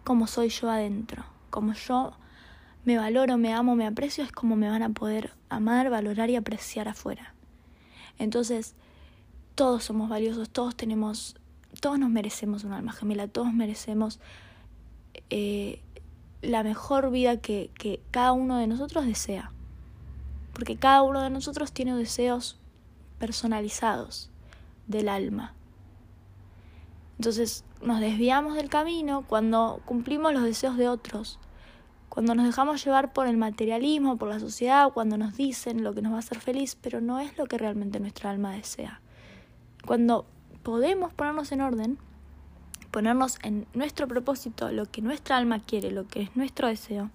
como 0.03 0.27
soy 0.27 0.49
yo 0.49 0.69
adentro, 0.71 1.25
como 1.51 1.75
yo 1.75 2.15
me 2.85 2.97
valoro, 2.97 3.37
me 3.37 3.53
amo, 3.53 3.77
me 3.77 3.87
aprecio, 3.87 4.25
es 4.25 4.33
como 4.33 4.57
me 4.57 4.69
van 4.69 4.83
a 4.83 4.91
poder 4.91 5.33
amar, 5.49 5.91
valorar 5.91 6.31
y 6.31 6.37
apreciar 6.37 6.89
afuera. 6.89 7.35
Entonces, 8.19 8.75
todos 9.55 9.85
somos 9.85 10.09
valiosos, 10.09 10.49
todos 10.49 10.77
tenemos, 10.77 11.37
todos 11.81 11.99
nos 11.99 12.11
merecemos 12.11 12.65
un 12.65 12.73
alma 12.73 12.93
gemela, 12.93 13.29
todos 13.29 13.53
merecemos 13.53 14.21
eh, 15.31 15.81
la 16.43 16.63
mejor 16.63 17.11
vida 17.11 17.39
que 17.39 18.01
cada 18.11 18.33
uno 18.33 18.57
de 18.59 18.67
nosotros 18.67 19.07
desea. 19.07 19.51
Porque 20.53 20.77
cada 20.77 21.03
uno 21.03 21.21
de 21.21 21.31
nosotros 21.31 21.73
tiene 21.73 21.95
deseos 21.95 22.57
personalizados 23.19 24.31
del 24.87 25.09
alma. 25.09 25.53
Entonces 27.19 27.65
nos 27.83 28.01
desviamos 28.01 28.55
del 28.55 28.69
camino 28.69 29.25
cuando 29.27 29.81
cumplimos 29.85 30.33
los 30.33 30.43
deseos 30.43 30.77
de 30.77 30.89
otros, 30.89 31.39
cuando 32.09 32.35
nos 32.35 32.47
dejamos 32.47 32.85
llevar 32.85 33.13
por 33.13 33.27
el 33.27 33.37
materialismo, 33.37 34.17
por 34.17 34.29
la 34.29 34.41
sociedad, 34.41 34.93
cuando 34.93 35.19
nos 35.19 35.37
dicen 35.37 35.85
lo 35.85 35.95
que 35.95 36.03
nos 36.03 36.13
va 36.13 36.17
a 36.17 36.21
hacer 36.21 36.41
feliz, 36.41 36.77
pero 36.81 37.01
no 37.01 37.21
es 37.21 37.37
lo 37.37 37.47
que 37.47 37.59
realmente 37.59 38.01
nuestra 38.01 38.31
alma 38.31 38.53
desea. 38.53 39.01
Cuando 39.87 40.27
podemos 40.63 41.13
ponernos 41.13 41.53
en 41.53 41.61
orden, 41.61 41.99
ponernos 42.91 43.39
en 43.43 43.67
nuestro 43.75 44.09
propósito, 44.09 44.71
lo 44.73 44.87
que 44.87 45.03
nuestra 45.03 45.37
alma 45.37 45.61
quiere, 45.61 45.91
lo 45.91 46.07
que 46.09 46.23
es 46.23 46.37
nuestro 46.37 46.69
deseo, 46.69 47.11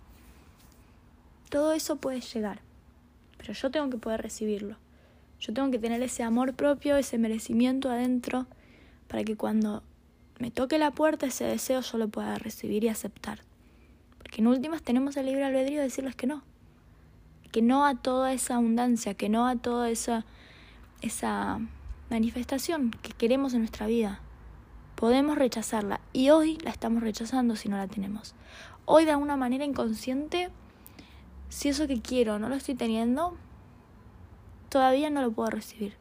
todo 1.49 1.73
eso 1.73 1.97
puede 1.97 2.21
llegar, 2.21 2.61
pero 3.37 3.53
yo 3.53 3.71
tengo 3.71 3.89
que 3.89 3.97
poder 3.97 4.21
recibirlo. 4.21 4.77
Yo 5.39 5.53
tengo 5.53 5.71
que 5.71 5.79
tener 5.79 6.01
ese 6.03 6.21
amor 6.21 6.53
propio, 6.53 6.97
ese 6.97 7.17
merecimiento 7.17 7.89
adentro, 7.89 8.45
para 9.07 9.23
que 9.23 9.35
cuando 9.35 9.81
me 10.41 10.49
toque 10.49 10.79
la 10.79 10.89
puerta 10.89 11.27
ese 11.27 11.43
deseo 11.43 11.81
yo 11.81 11.99
lo 11.99 12.07
pueda 12.07 12.39
recibir 12.39 12.83
y 12.83 12.87
aceptar. 12.87 13.41
Porque 14.17 14.41
en 14.41 14.47
últimas 14.47 14.81
tenemos 14.81 15.15
el 15.15 15.27
libre 15.27 15.43
albedrío 15.43 15.77
de 15.77 15.83
decirles 15.83 16.15
que 16.15 16.25
no. 16.25 16.41
Que 17.51 17.61
no 17.61 17.85
a 17.85 17.93
toda 17.93 18.33
esa 18.33 18.55
abundancia, 18.55 19.13
que 19.13 19.29
no 19.29 19.45
a 19.45 19.57
toda 19.57 19.91
esa, 19.91 20.25
esa 21.03 21.59
manifestación 22.09 22.89
que 22.89 23.11
queremos 23.11 23.53
en 23.53 23.59
nuestra 23.59 23.85
vida. 23.85 24.19
Podemos 24.95 25.37
rechazarla 25.37 26.01
y 26.11 26.31
hoy 26.31 26.57
la 26.63 26.71
estamos 26.71 27.03
rechazando 27.03 27.55
si 27.55 27.69
no 27.69 27.77
la 27.77 27.87
tenemos. 27.87 28.33
Hoy 28.85 29.05
de 29.05 29.11
alguna 29.11 29.37
manera 29.37 29.63
inconsciente, 29.63 30.49
si 31.49 31.69
eso 31.69 31.85
que 31.85 32.01
quiero 32.01 32.39
no 32.39 32.49
lo 32.49 32.55
estoy 32.55 32.73
teniendo, 32.73 33.37
todavía 34.69 35.11
no 35.11 35.21
lo 35.21 35.31
puedo 35.31 35.51
recibir. 35.51 35.97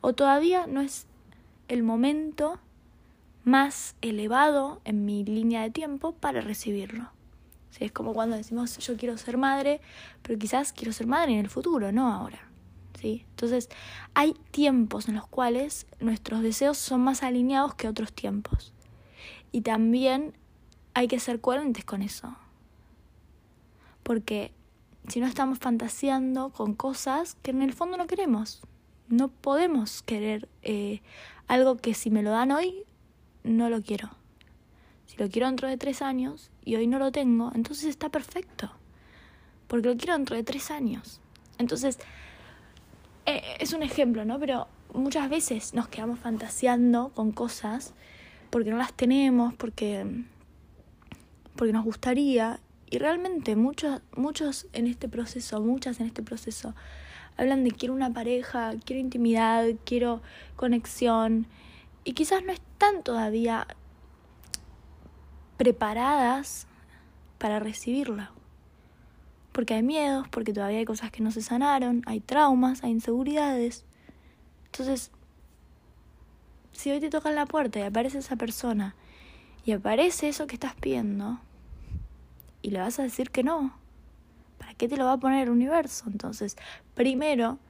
O 0.00 0.14
todavía 0.14 0.66
no 0.66 0.80
es 0.80 1.06
el 1.68 1.84
momento 1.84 2.58
más 3.44 3.94
elevado 4.00 4.80
en 4.84 5.04
mi 5.04 5.24
línea 5.24 5.62
de 5.62 5.70
tiempo 5.70 6.12
para 6.12 6.40
recibirlo. 6.40 7.10
Es 7.78 7.92
como 7.92 8.14
cuando 8.14 8.36
decimos 8.36 8.78
yo 8.78 8.96
quiero 8.96 9.18
ser 9.18 9.36
madre, 9.36 9.80
pero 10.22 10.38
quizás 10.38 10.72
quiero 10.72 10.92
ser 10.92 11.06
madre 11.06 11.32
en 11.32 11.40
el 11.40 11.50
futuro, 11.50 11.92
no 11.92 12.12
ahora. 12.12 12.48
Entonces, 13.04 13.68
hay 14.14 14.34
tiempos 14.50 15.08
en 15.08 15.16
los 15.16 15.26
cuales 15.26 15.86
nuestros 16.00 16.42
deseos 16.42 16.78
son 16.78 17.02
más 17.02 17.22
alineados 17.22 17.74
que 17.74 17.88
otros 17.88 18.12
tiempos. 18.12 18.72
Y 19.52 19.60
también 19.60 20.34
hay 20.94 21.08
que 21.08 21.20
ser 21.20 21.40
coherentes 21.40 21.84
con 21.84 22.02
eso. 22.02 22.34
Porque 24.02 24.52
si 25.08 25.20
no 25.20 25.26
estamos 25.26 25.58
fantaseando 25.58 26.50
con 26.50 26.74
cosas 26.74 27.36
que 27.42 27.50
en 27.50 27.62
el 27.62 27.72
fondo 27.72 27.96
no 27.96 28.06
queremos. 28.06 28.62
No 29.08 29.28
podemos 29.28 30.02
querer 30.02 30.48
eh, 30.62 31.02
algo 31.46 31.76
que 31.76 31.92
si 31.92 32.10
me 32.10 32.22
lo 32.22 32.30
dan 32.30 32.52
hoy, 32.52 32.84
no 33.44 33.70
lo 33.70 33.80
quiero. 33.82 34.10
Si 35.06 35.16
lo 35.18 35.28
quiero 35.28 35.46
dentro 35.46 35.68
de 35.68 35.76
tres 35.76 36.02
años 36.02 36.50
y 36.64 36.74
hoy 36.76 36.86
no 36.86 36.98
lo 36.98 37.12
tengo, 37.12 37.52
entonces 37.54 37.84
está 37.84 38.08
perfecto. 38.08 38.72
Porque 39.68 39.88
lo 39.88 39.96
quiero 39.96 40.14
dentro 40.14 40.34
de 40.34 40.42
tres 40.42 40.70
años. 40.70 41.20
Entonces, 41.58 41.98
eh, 43.26 43.42
es 43.60 43.72
un 43.72 43.82
ejemplo, 43.82 44.24
¿no? 44.24 44.38
Pero 44.40 44.66
muchas 44.92 45.28
veces 45.28 45.74
nos 45.74 45.88
quedamos 45.88 46.18
fantaseando 46.18 47.10
con 47.14 47.32
cosas 47.32 47.94
porque 48.50 48.70
no 48.70 48.76
las 48.76 48.92
tenemos, 48.92 49.54
porque, 49.54 50.06
porque 51.56 51.72
nos 51.72 51.84
gustaría. 51.84 52.60
Y 52.90 52.98
realmente 52.98 53.56
muchos, 53.56 54.00
muchos 54.16 54.66
en 54.72 54.86
este 54.86 55.08
proceso, 55.08 55.60
muchas 55.60 56.00
en 56.00 56.06
este 56.06 56.22
proceso, 56.22 56.74
hablan 57.36 57.64
de 57.64 57.72
quiero 57.72 57.94
una 57.94 58.12
pareja, 58.12 58.72
quiero 58.84 59.00
intimidad, 59.00 59.66
quiero 59.84 60.22
conexión. 60.56 61.46
Y 62.04 62.12
quizás 62.12 62.44
no 62.44 62.52
están 62.52 63.02
todavía 63.02 63.66
preparadas 65.56 66.66
para 67.38 67.58
recibirla 67.58 68.32
porque 69.54 69.74
hay 69.74 69.84
miedos, 69.84 70.26
porque 70.28 70.52
todavía 70.52 70.78
hay 70.78 70.84
cosas 70.84 71.12
que 71.12 71.22
no 71.22 71.30
se 71.30 71.40
sanaron, 71.40 72.02
hay 72.06 72.18
traumas, 72.18 72.82
hay 72.82 72.90
inseguridades. 72.90 73.84
Entonces, 74.66 75.12
si 76.72 76.90
hoy 76.90 76.98
te 76.98 77.08
tocan 77.08 77.36
la 77.36 77.46
puerta 77.46 77.78
y 77.78 77.82
aparece 77.82 78.18
esa 78.18 78.34
persona 78.34 78.96
y 79.64 79.70
aparece 79.70 80.28
eso 80.28 80.48
que 80.48 80.56
estás 80.56 80.74
pidiendo 80.74 81.38
y 82.62 82.70
le 82.70 82.80
vas 82.80 82.98
a 82.98 83.04
decir 83.04 83.30
que 83.30 83.44
no, 83.44 83.78
¿para 84.58 84.74
qué 84.74 84.88
te 84.88 84.96
lo 84.96 85.04
va 85.04 85.12
a 85.12 85.18
poner 85.18 85.44
el 85.44 85.50
universo? 85.50 86.06
Entonces, 86.08 86.56
primero 86.96 87.60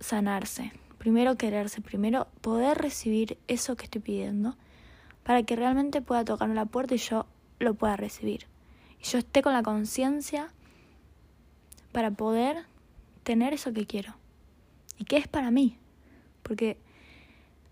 sanarse, 0.00 0.72
primero 1.06 1.36
quererse, 1.36 1.80
primero 1.80 2.26
poder 2.40 2.78
recibir 2.78 3.38
eso 3.46 3.76
que 3.76 3.84
estoy 3.84 4.00
pidiendo 4.00 4.56
para 5.22 5.44
que 5.44 5.54
realmente 5.54 6.02
pueda 6.02 6.24
tocarme 6.24 6.56
la 6.56 6.64
puerta 6.64 6.96
y 6.96 6.98
yo 6.98 7.26
lo 7.60 7.74
pueda 7.74 7.96
recibir 7.96 8.48
y 9.00 9.04
yo 9.04 9.18
esté 9.18 9.40
con 9.40 9.52
la 9.52 9.62
conciencia 9.62 10.48
para 11.92 12.10
poder 12.10 12.64
tener 13.22 13.54
eso 13.54 13.72
que 13.72 13.86
quiero 13.86 14.16
y 14.98 15.04
que 15.04 15.16
es 15.16 15.28
para 15.28 15.52
mí, 15.52 15.78
porque 16.42 16.76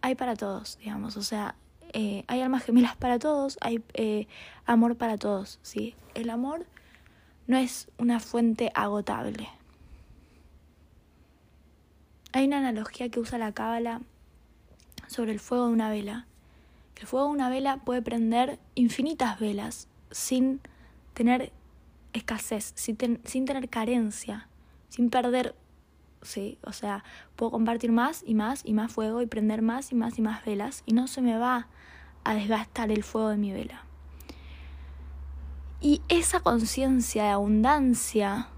hay 0.01 0.15
para 0.15 0.37
todos, 0.37 0.79
digamos, 0.79 1.17
o 1.17 1.23
sea, 1.25 1.57
eh, 1.93 2.23
hay 2.29 2.41
almas 2.41 2.63
gemelas 2.63 2.95
para 2.95 3.19
todos, 3.19 3.59
hay 3.61 3.83
eh, 3.95 4.29
amor 4.65 4.97
para 4.97 5.19
todos, 5.19 5.59
¿sí? 5.63 5.97
El 6.15 6.31
amor 6.31 6.67
no 7.49 7.59
es 7.59 7.89
una 7.99 8.21
fuente 8.21 8.71
agotable. 8.77 9.49
Hay 12.35 12.47
una 12.47 12.59
analogía 12.59 13.09
que 13.11 13.21
usa 13.21 13.39
la 13.39 13.53
cábala 13.53 14.01
sobre 15.07 15.31
el 15.31 15.39
fuego 15.39 15.69
de 15.69 15.73
una 15.73 15.89
vela. 15.89 16.27
El 16.97 17.07
fuego 17.07 17.27
de 17.27 17.33
una 17.33 17.49
vela 17.49 17.77
puede 17.85 18.03
prender 18.03 18.59
infinitas 18.75 19.39
velas 19.39 19.87
sin 20.11 20.61
tener 21.13 21.53
escasez, 22.13 22.73
sin, 22.75 22.97
tener 22.97 23.69
carencia, 23.69 24.49
sin 24.89 25.11
perder, 25.11 25.55
sí, 26.23 26.59
o 26.65 26.73
sea, 26.73 27.05
puedo 27.37 27.53
compartir 27.53 27.93
más 27.93 28.25
y 28.27 28.35
más 28.35 28.63
y 28.65 28.73
más 28.75 28.91
fuego 28.91 29.23
y 29.23 29.27
prender 29.27 29.63
más 29.63 29.93
y 29.93 29.95
más 29.95 30.19
y 30.19 30.23
más 30.23 30.45
velas 30.45 30.83
y 30.87 30.93
no 30.93 31.07
se 31.07 31.23
me 31.23 31.39
va 31.39 31.69
a 32.25 32.35
desgastar 32.35 32.91
el 32.91 33.05
fuego 33.05 33.29
de 33.29 33.37
mi 33.37 33.53
vela. 33.53 33.85
Y 35.81 36.03
esa 36.09 36.41
conciencia 36.41 37.23
de 37.23 37.31
abundancia 37.31 38.49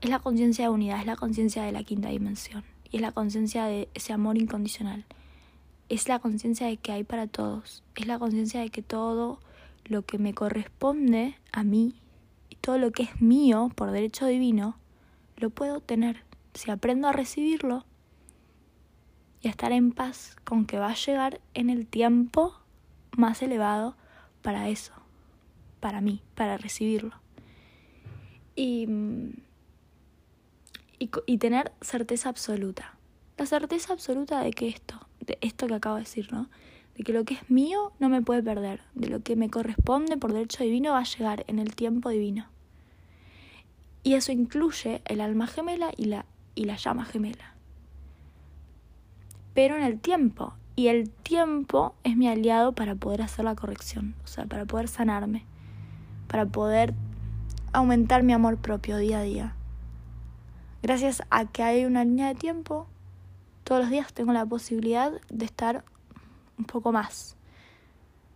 es 0.00 0.10
la 0.10 0.18
conciencia 0.18 0.64
de 0.64 0.70
unidad, 0.70 0.98
es 0.98 1.06
la 1.06 1.14
conciencia 1.14 1.62
de 1.62 1.70
la 1.70 1.84
quinta 1.84 2.08
dimensión 2.08 2.64
es 2.92 3.00
la 3.00 3.12
conciencia 3.12 3.66
de 3.66 3.88
ese 3.94 4.12
amor 4.12 4.38
incondicional. 4.38 5.04
Es 5.88 6.08
la 6.08 6.18
conciencia 6.18 6.66
de 6.66 6.76
que 6.76 6.92
hay 6.92 7.04
para 7.04 7.26
todos, 7.26 7.82
es 7.94 8.06
la 8.06 8.18
conciencia 8.18 8.60
de 8.60 8.70
que 8.70 8.82
todo 8.82 9.40
lo 9.84 10.02
que 10.02 10.18
me 10.18 10.34
corresponde 10.34 11.36
a 11.52 11.62
mí 11.62 11.94
y 12.50 12.56
todo 12.56 12.78
lo 12.78 12.90
que 12.90 13.04
es 13.04 13.20
mío 13.20 13.70
por 13.74 13.92
derecho 13.92 14.26
divino, 14.26 14.76
lo 15.36 15.50
puedo 15.50 15.80
tener 15.80 16.24
si 16.54 16.70
aprendo 16.70 17.08
a 17.08 17.12
recibirlo 17.12 17.84
y 19.42 19.48
a 19.48 19.50
estar 19.50 19.72
en 19.72 19.92
paz 19.92 20.36
con 20.44 20.66
que 20.66 20.78
va 20.78 20.90
a 20.90 20.94
llegar 20.94 21.40
en 21.54 21.70
el 21.70 21.86
tiempo 21.86 22.54
más 23.16 23.42
elevado 23.42 23.96
para 24.42 24.68
eso, 24.68 24.92
para 25.80 26.00
mí, 26.00 26.22
para 26.34 26.56
recibirlo. 26.56 27.14
Y, 28.54 28.88
y, 30.98 31.38
tener 31.38 31.72
certeza 31.80 32.28
absoluta. 32.28 32.96
La 33.36 33.46
certeza 33.46 33.92
absoluta 33.92 34.40
de 34.40 34.50
que 34.52 34.68
esto, 34.68 35.06
de 35.20 35.38
esto 35.40 35.66
que 35.66 35.74
acabo 35.74 35.96
de 35.96 36.02
decir, 36.02 36.32
¿no? 36.32 36.48
de 36.96 37.04
que 37.04 37.12
lo 37.12 37.24
que 37.24 37.34
es 37.34 37.50
mío 37.50 37.92
no 37.98 38.08
me 38.08 38.22
puede 38.22 38.42
perder, 38.42 38.80
de 38.94 39.08
lo 39.08 39.20
que 39.20 39.36
me 39.36 39.50
corresponde 39.50 40.16
por 40.16 40.32
derecho 40.32 40.64
divino 40.64 40.92
va 40.92 41.00
a 41.00 41.04
llegar 41.04 41.44
en 41.46 41.58
el 41.58 41.74
tiempo 41.74 42.08
divino. 42.08 42.46
Y 44.02 44.14
eso 44.14 44.32
incluye 44.32 45.02
el 45.04 45.20
alma 45.20 45.46
gemela 45.46 45.90
y 45.96 46.06
la, 46.06 46.24
y 46.54 46.64
la 46.64 46.76
llama 46.76 47.04
gemela. 47.04 47.54
Pero 49.52 49.76
en 49.76 49.82
el 49.82 50.00
tiempo, 50.00 50.54
Y 50.78 50.88
el 50.88 51.08
tiempo 51.08 51.94
es 52.04 52.18
mi 52.18 52.28
aliado 52.28 52.72
para 52.72 52.94
poder 52.94 53.22
hacer 53.22 53.46
la 53.46 53.54
corrección, 53.54 54.14
o 54.24 54.26
sea, 54.26 54.44
para 54.44 54.66
poder 54.66 54.88
sanarme, 54.88 55.46
para 56.28 56.44
poder 56.44 56.92
aumentar 57.72 58.22
mi 58.22 58.34
amor 58.34 58.58
propio 58.58 58.98
día 58.98 59.20
a 59.20 59.22
día. 59.22 59.55
Gracias 60.86 61.24
a 61.30 61.46
que 61.46 61.64
hay 61.64 61.84
una 61.84 62.04
línea 62.04 62.28
de 62.28 62.36
tiempo, 62.36 62.86
todos 63.64 63.80
los 63.80 63.90
días 63.90 64.12
tengo 64.12 64.32
la 64.32 64.46
posibilidad 64.46 65.10
de 65.28 65.44
estar 65.44 65.84
un 66.60 66.64
poco 66.64 66.92
más, 66.92 67.34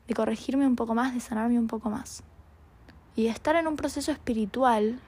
de 0.09 0.15
corregirme 0.15 0.67
un 0.67 0.75
poco 0.75 0.97
más, 0.97 1.15
de 1.15 1.21
sanarme 1.21 1.61
un 1.61 1.69
poco 1.69 1.91
más. 1.91 2.25
Y 3.15 3.23
de 3.23 3.29
estar 3.29 3.55
en 3.55 3.69
un 3.69 3.77
proceso 3.77 4.11
espiritual 4.11 4.99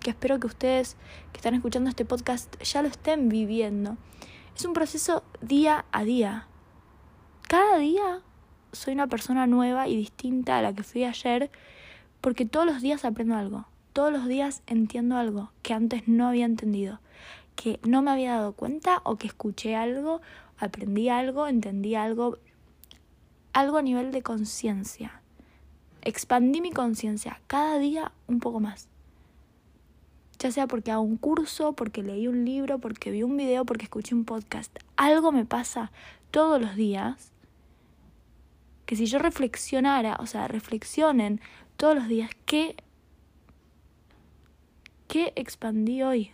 que 0.00 0.10
espero 0.10 0.38
que 0.38 0.48
ustedes 0.48 0.98
que 1.32 1.38
están 1.38 1.54
escuchando 1.54 1.88
este 1.88 2.04
podcast 2.04 2.62
ya 2.62 2.82
lo 2.82 2.88
estén 2.88 3.30
viviendo. 3.30 3.96
Es 4.54 4.66
un 4.66 4.74
proceso 4.74 5.24
día 5.40 5.86
a 5.92 6.04
día. 6.04 6.46
Cada 7.48 7.78
día 7.78 8.20
soy 8.72 8.92
una 8.92 9.06
persona 9.06 9.46
nueva 9.46 9.88
y 9.88 9.96
distinta 9.96 10.58
a 10.58 10.60
la 10.60 10.74
que 10.74 10.82
fui 10.82 11.04
ayer 11.04 11.50
porque 12.20 12.44
todos 12.44 12.66
los 12.66 12.82
días 12.82 13.06
aprendo 13.06 13.34
algo. 13.34 13.71
Todos 13.92 14.12
los 14.12 14.26
días 14.26 14.62
entiendo 14.66 15.16
algo 15.16 15.52
que 15.62 15.74
antes 15.74 16.08
no 16.08 16.28
había 16.28 16.46
entendido, 16.46 17.00
que 17.56 17.78
no 17.86 18.02
me 18.02 18.10
había 18.10 18.36
dado 18.36 18.52
cuenta 18.52 19.00
o 19.04 19.16
que 19.16 19.26
escuché 19.26 19.76
algo, 19.76 20.20
aprendí 20.58 21.08
algo, 21.08 21.46
entendí 21.46 21.94
algo, 21.94 22.38
algo 23.52 23.78
a 23.78 23.82
nivel 23.82 24.12
de 24.12 24.22
conciencia. 24.22 25.20
Expandí 26.02 26.60
mi 26.60 26.72
conciencia 26.72 27.40
cada 27.46 27.78
día 27.78 28.12
un 28.26 28.40
poco 28.40 28.60
más 28.60 28.88
ya 30.42 30.50
sea 30.50 30.66
porque 30.66 30.90
hago 30.90 31.02
un 31.02 31.16
curso, 31.16 31.72
porque 31.72 32.02
leí 32.02 32.26
un 32.26 32.44
libro, 32.44 32.80
porque 32.80 33.12
vi 33.12 33.22
un 33.22 33.36
video, 33.36 33.64
porque 33.64 33.84
escuché 33.84 34.14
un 34.14 34.24
podcast. 34.24 34.76
Algo 34.96 35.30
me 35.30 35.44
pasa 35.44 35.92
todos 36.32 36.60
los 36.60 36.74
días 36.74 37.30
que 38.84 38.96
si 38.96 39.06
yo 39.06 39.20
reflexionara, 39.20 40.16
o 40.18 40.26
sea, 40.26 40.48
reflexionen 40.48 41.40
todos 41.76 41.94
los 41.94 42.08
días, 42.08 42.30
¿qué, 42.44 42.74
qué 45.12 45.34
expandí 45.36 46.02
hoy? 46.02 46.30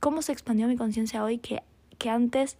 ¿Cómo 0.00 0.22
se 0.22 0.32
expandió 0.32 0.68
mi 0.68 0.76
conciencia 0.78 1.22
hoy 1.22 1.36
que, 1.36 1.62
que 1.98 2.08
antes, 2.08 2.56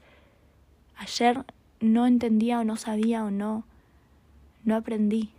ayer, 0.96 1.46
no 1.80 2.06
entendía 2.06 2.60
o 2.60 2.64
no 2.64 2.76
sabía 2.76 3.25
o 3.25 3.30
no, 3.30 3.64
no 4.64 4.76
aprendí? 4.76 5.30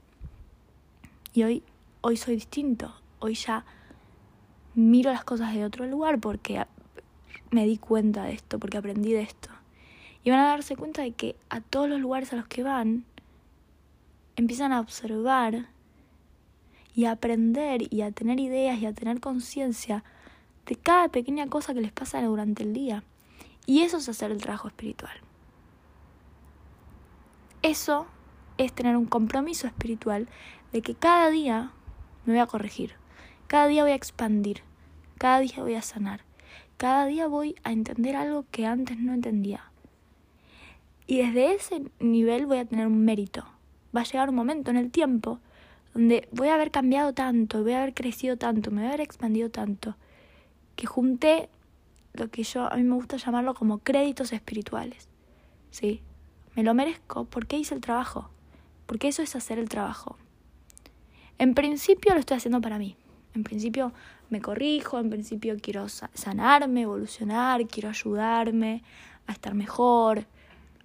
Y 1.35 1.43
hoy, 1.43 1.61
hoy 2.01 2.17
soy 2.17 2.33
distinto, 2.33 2.95
hoy 3.19 3.35
ya 3.35 3.63
miro 4.73 5.11
las 5.11 5.23
cosas 5.23 5.53
de 5.53 5.63
otro 5.63 5.85
lugar 5.85 6.19
porque 6.19 6.65
me 7.51 7.67
di 7.67 7.77
cuenta 7.77 8.23
de 8.23 8.33
esto, 8.33 8.57
porque 8.57 8.79
aprendí 8.79 9.13
de 9.13 9.21
esto. 9.21 9.49
Y 10.23 10.31
van 10.31 10.39
a 10.39 10.47
darse 10.47 10.75
cuenta 10.75 11.03
de 11.03 11.11
que 11.11 11.35
a 11.51 11.61
todos 11.61 11.87
los 11.87 11.99
lugares 11.99 12.33
a 12.33 12.37
los 12.37 12.47
que 12.47 12.63
van, 12.63 13.05
empiezan 14.35 14.71
a 14.71 14.79
observar 14.79 15.67
y 16.97 17.05
a 17.05 17.11
aprender 17.11 17.93
y 17.93 18.01
a 18.01 18.11
tener 18.11 18.39
ideas 18.39 18.79
y 18.79 18.87
a 18.87 18.91
tener 18.91 19.19
conciencia 19.19 20.03
de 20.65 20.75
cada 20.75 21.09
pequeña 21.09 21.45
cosa 21.45 21.75
que 21.75 21.81
les 21.81 21.91
pasa 21.91 22.23
durante 22.23 22.63
el 22.63 22.73
día. 22.73 23.03
Y 23.67 23.81
eso 23.81 23.97
es 23.97 24.09
hacer 24.09 24.31
el 24.31 24.41
trabajo 24.41 24.67
espiritual. 24.67 25.13
Eso 27.61 28.07
es 28.57 28.73
tener 28.73 28.97
un 28.97 29.05
compromiso 29.05 29.67
espiritual 29.67 30.27
de 30.73 30.81
que 30.81 30.95
cada 30.95 31.29
día 31.29 31.71
me 32.25 32.33
voy 32.33 32.41
a 32.41 32.47
corregir, 32.47 32.95
cada 33.45 33.67
día 33.67 33.83
voy 33.83 33.91
a 33.91 33.95
expandir, 33.95 34.63
cada 35.19 35.39
día 35.39 35.59
voy 35.59 35.75
a 35.75 35.83
sanar. 35.83 36.21
Cada 36.77 37.07
día 37.07 37.27
voy 37.27 37.55
a 37.63 37.71
entender 37.71 38.15
algo 38.15 38.45
que 38.51 38.67
antes 38.67 38.99
no 38.99 39.13
entendía. 39.13 39.71
Y 41.07 41.17
desde 41.17 41.55
ese 41.55 41.83
nivel 41.99 42.45
voy 42.45 42.57
a 42.57 42.65
tener 42.65 42.85
un 42.85 43.03
mérito. 43.03 43.45
Va 43.95 44.01
a 44.01 44.03
llegar 44.03 44.29
un 44.29 44.35
momento 44.35 44.69
en 44.69 44.77
el 44.77 44.91
tiempo 44.91 45.39
donde 45.97 46.27
voy 46.31 46.49
a 46.49 46.53
haber 46.53 46.69
cambiado 46.69 47.13
tanto, 47.13 47.63
voy 47.63 47.73
a 47.73 47.79
haber 47.79 47.95
crecido 47.95 48.37
tanto, 48.37 48.69
me 48.69 48.81
voy 48.81 48.85
a 48.85 48.89
haber 48.89 49.01
expandido 49.01 49.49
tanto, 49.49 49.95
que 50.75 50.85
junté 50.85 51.49
lo 52.13 52.29
que 52.29 52.43
yo 52.43 52.71
a 52.71 52.75
mí 52.75 52.83
me 52.83 52.93
gusta 52.93 53.17
llamarlo 53.17 53.55
como 53.55 53.79
créditos 53.79 54.31
espirituales. 54.31 55.09
¿Sí? 55.71 56.01
Me 56.55 56.61
lo 56.61 56.75
merezco 56.75 57.25
porque 57.25 57.57
hice 57.57 57.73
el 57.73 57.81
trabajo, 57.81 58.29
porque 58.85 59.07
eso 59.07 59.23
es 59.23 59.35
hacer 59.35 59.57
el 59.57 59.69
trabajo. 59.69 60.17
En 61.39 61.55
principio 61.55 62.13
lo 62.13 62.19
estoy 62.19 62.37
haciendo 62.37 62.61
para 62.61 62.77
mí. 62.77 62.95
En 63.33 63.43
principio 63.43 63.91
me 64.29 64.39
corrijo, 64.39 64.99
en 64.99 65.09
principio 65.09 65.55
quiero 65.59 65.87
sanarme, 65.89 66.81
evolucionar, 66.81 67.65
quiero 67.65 67.89
ayudarme 67.89 68.83
a 69.25 69.31
estar 69.31 69.55
mejor, 69.55 70.27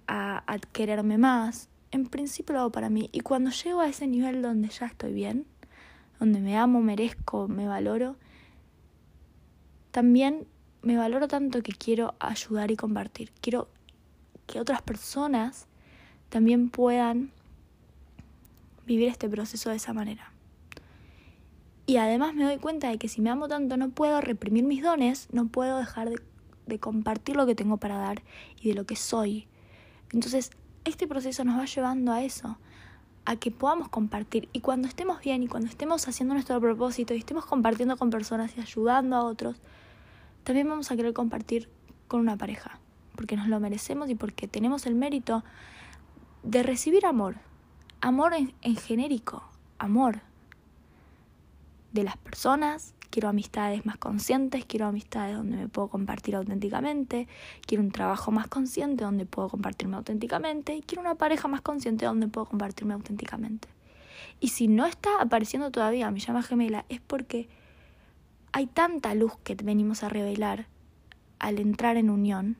a, 0.07 0.43
quererme 0.71 1.19
más. 1.19 1.69
En 1.93 2.07
principio 2.07 2.53
lo 2.53 2.61
hago 2.61 2.71
para 2.71 2.89
mí. 2.89 3.09
Y 3.11 3.19
cuando 3.19 3.51
llego 3.51 3.79
a 3.79 3.87
ese 3.87 4.07
nivel 4.07 4.41
donde 4.41 4.67
ya 4.69 4.87
estoy 4.87 5.13
bien, 5.13 5.45
donde 6.19 6.39
me 6.39 6.57
amo, 6.57 6.81
merezco, 6.81 7.47
me 7.47 7.67
valoro, 7.67 8.15
también 9.91 10.47
me 10.81 10.97
valoro 10.97 11.27
tanto 11.27 11.61
que 11.61 11.71
quiero 11.71 12.15
ayudar 12.19 12.71
y 12.71 12.77
compartir. 12.77 13.31
Quiero 13.41 13.69
que 14.47 14.59
otras 14.59 14.81
personas 14.81 15.67
también 16.29 16.69
puedan 16.69 17.31
vivir 18.87 19.07
este 19.07 19.29
proceso 19.29 19.69
de 19.69 19.75
esa 19.75 19.93
manera. 19.93 20.31
Y 21.85 21.97
además 21.97 22.33
me 22.33 22.43
doy 22.43 22.57
cuenta 22.57 22.89
de 22.89 22.97
que 22.97 23.07
si 23.07 23.21
me 23.21 23.29
amo 23.29 23.47
tanto 23.47 23.77
no 23.77 23.89
puedo 23.91 24.19
reprimir 24.19 24.63
mis 24.63 24.81
dones, 24.81 25.27
no 25.31 25.47
puedo 25.47 25.77
dejar 25.77 26.09
de, 26.65 26.79
compartir 26.79 27.35
lo 27.35 27.45
que 27.45 27.53
tengo 27.53 27.77
para 27.77 27.97
dar 27.97 28.23
y 28.59 28.69
de 28.69 28.73
lo 28.73 28.85
que 28.87 28.95
soy. 28.95 29.47
Entonces, 30.11 30.49
este 30.85 31.07
proceso 31.07 31.43
nos 31.43 31.59
va 31.59 31.65
llevando 31.65 32.11
a 32.11 32.23
eso, 32.23 32.57
a 33.25 33.35
que 33.35 33.51
podamos 33.51 33.89
compartir. 33.89 34.49
Y 34.53 34.59
cuando 34.59 34.87
estemos 34.87 35.21
bien 35.21 35.43
y 35.43 35.47
cuando 35.47 35.69
estemos 35.69 36.07
haciendo 36.07 36.33
nuestro 36.33 36.59
propósito 36.59 37.13
y 37.13 37.17
estemos 37.17 37.45
compartiendo 37.45 37.97
con 37.97 38.09
personas 38.09 38.55
y 38.57 38.61
ayudando 38.61 39.15
a 39.15 39.23
otros, 39.23 39.57
también 40.43 40.67
vamos 40.67 40.91
a 40.91 40.95
querer 40.95 41.13
compartir 41.13 41.69
con 42.07 42.19
una 42.19 42.37
pareja, 42.37 42.79
porque 43.15 43.37
nos 43.37 43.47
lo 43.47 43.59
merecemos 43.59 44.09
y 44.09 44.15
porque 44.15 44.47
tenemos 44.47 44.85
el 44.85 44.95
mérito 44.95 45.43
de 46.43 46.63
recibir 46.63 47.05
amor. 47.05 47.37
Amor 48.01 48.33
en 48.33 48.75
genérico, 48.75 49.43
amor 49.79 50.21
de 51.93 52.03
las 52.03 52.17
personas, 52.17 52.93
quiero 53.13 53.29
amistades 53.29 53.85
más 53.85 53.97
conscientes, 53.97 54.65
quiero 54.65 54.87
amistades 54.87 55.37
donde 55.37 55.55
me 55.55 55.67
puedo 55.67 55.87
compartir 55.87 56.35
auténticamente, 56.35 57.27
quiero 57.67 57.83
un 57.83 57.91
trabajo 57.91 58.31
más 58.31 58.47
consciente 58.47 59.03
donde 59.03 59.27
puedo 59.27 59.49
compartirme 59.49 59.97
auténticamente 59.97 60.75
y 60.75 60.81
quiero 60.81 61.01
una 61.01 61.13
pareja 61.13 61.47
más 61.47 61.61
consciente 61.61 62.07
donde 62.07 62.27
puedo 62.27 62.47
compartirme 62.47 62.95
auténticamente. 62.95 63.67
Y 64.39 64.47
si 64.47 64.67
no 64.67 64.87
está 64.87 65.09
apareciendo 65.21 65.69
todavía 65.69 66.09
mi 66.09 66.21
llama 66.21 66.41
gemela 66.41 66.85
es 66.89 67.01
porque 67.01 67.49
hay 68.51 68.65
tanta 68.65 69.13
luz 69.13 69.33
que 69.43 69.53
venimos 69.53 70.01
a 70.01 70.09
revelar 70.09 70.65
al 71.37 71.59
entrar 71.59 71.97
en 71.97 72.09
unión. 72.09 72.57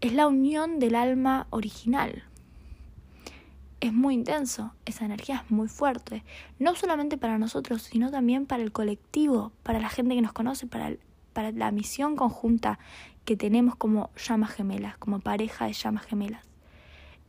Es 0.00 0.12
la 0.12 0.28
unión 0.28 0.78
del 0.78 0.94
alma 0.94 1.48
original, 1.50 2.22
es 3.82 3.92
muy 3.92 4.14
intenso, 4.14 4.72
esa 4.84 5.04
energía 5.04 5.42
es 5.44 5.50
muy 5.50 5.66
fuerte, 5.66 6.22
no 6.60 6.76
solamente 6.76 7.18
para 7.18 7.36
nosotros, 7.36 7.82
sino 7.82 8.12
también 8.12 8.46
para 8.46 8.62
el 8.62 8.70
colectivo, 8.70 9.50
para 9.64 9.80
la 9.80 9.88
gente 9.88 10.14
que 10.14 10.22
nos 10.22 10.32
conoce, 10.32 10.68
para, 10.68 10.92
para 11.32 11.50
la 11.50 11.72
misión 11.72 12.14
conjunta 12.14 12.78
que 13.24 13.36
tenemos 13.36 13.74
como 13.74 14.10
llamas 14.14 14.52
gemelas, 14.52 14.96
como 14.98 15.18
pareja 15.18 15.66
de 15.66 15.72
llamas 15.72 16.06
gemelas. 16.06 16.44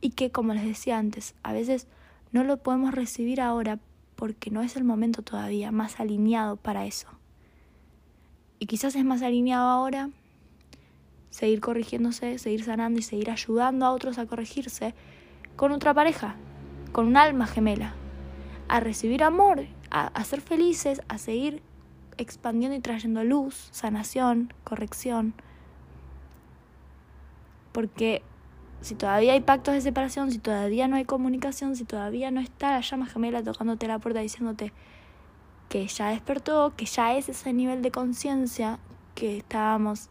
Y 0.00 0.10
que, 0.10 0.30
como 0.30 0.54
les 0.54 0.64
decía 0.64 0.96
antes, 0.96 1.34
a 1.42 1.52
veces 1.52 1.88
no 2.30 2.44
lo 2.44 2.58
podemos 2.58 2.94
recibir 2.94 3.40
ahora 3.40 3.80
porque 4.14 4.52
no 4.52 4.62
es 4.62 4.76
el 4.76 4.84
momento 4.84 5.22
todavía 5.22 5.72
más 5.72 5.98
alineado 5.98 6.54
para 6.54 6.86
eso. 6.86 7.08
Y 8.60 8.66
quizás 8.66 8.94
es 8.94 9.04
más 9.04 9.22
alineado 9.22 9.68
ahora 9.68 10.10
seguir 11.30 11.60
corrigiéndose, 11.60 12.38
seguir 12.38 12.62
sanando 12.62 13.00
y 13.00 13.02
seguir 13.02 13.32
ayudando 13.32 13.86
a 13.86 13.90
otros 13.90 14.18
a 14.18 14.26
corregirse 14.26 14.94
con 15.56 15.72
otra 15.72 15.94
pareja, 15.94 16.36
con 16.92 17.06
un 17.06 17.16
alma 17.16 17.46
gemela, 17.46 17.94
a 18.68 18.80
recibir 18.80 19.22
amor, 19.22 19.66
a, 19.90 20.24
ser 20.24 20.40
felices, 20.40 21.00
a 21.08 21.18
seguir 21.18 21.62
expandiendo 22.16 22.76
y 22.76 22.80
trayendo 22.80 23.22
luz, 23.22 23.68
sanación, 23.70 24.52
corrección. 24.64 25.34
Porque 27.72 28.22
si 28.80 28.94
todavía 28.94 29.34
hay 29.34 29.40
pactos 29.40 29.74
de 29.74 29.80
separación, 29.80 30.30
si 30.30 30.38
todavía 30.38 30.88
no 30.88 30.96
hay 30.96 31.04
comunicación, 31.04 31.76
si 31.76 31.84
todavía 31.84 32.30
no 32.30 32.40
está 32.40 32.72
la 32.72 32.80
llama 32.80 33.06
gemela 33.06 33.42
tocándote 33.42 33.86
la 33.86 33.98
puerta 33.98 34.20
diciéndote 34.20 34.72
que 35.68 35.86
ya 35.86 36.10
despertó, 36.10 36.74
que 36.76 36.86
ya 36.86 37.16
es 37.16 37.28
ese 37.28 37.52
nivel 37.52 37.82
de 37.82 37.90
conciencia 37.90 38.78
que 39.14 39.38
estábamos 39.38 40.08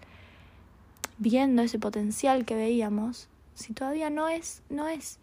viendo, 1.17 1.61
ese 1.61 1.79
potencial 1.79 2.45
que 2.45 2.55
veíamos, 2.55 3.29
si 3.53 3.73
todavía 3.73 4.09
no 4.09 4.27
es, 4.27 4.63
no 4.69 4.87
es. 4.87 5.19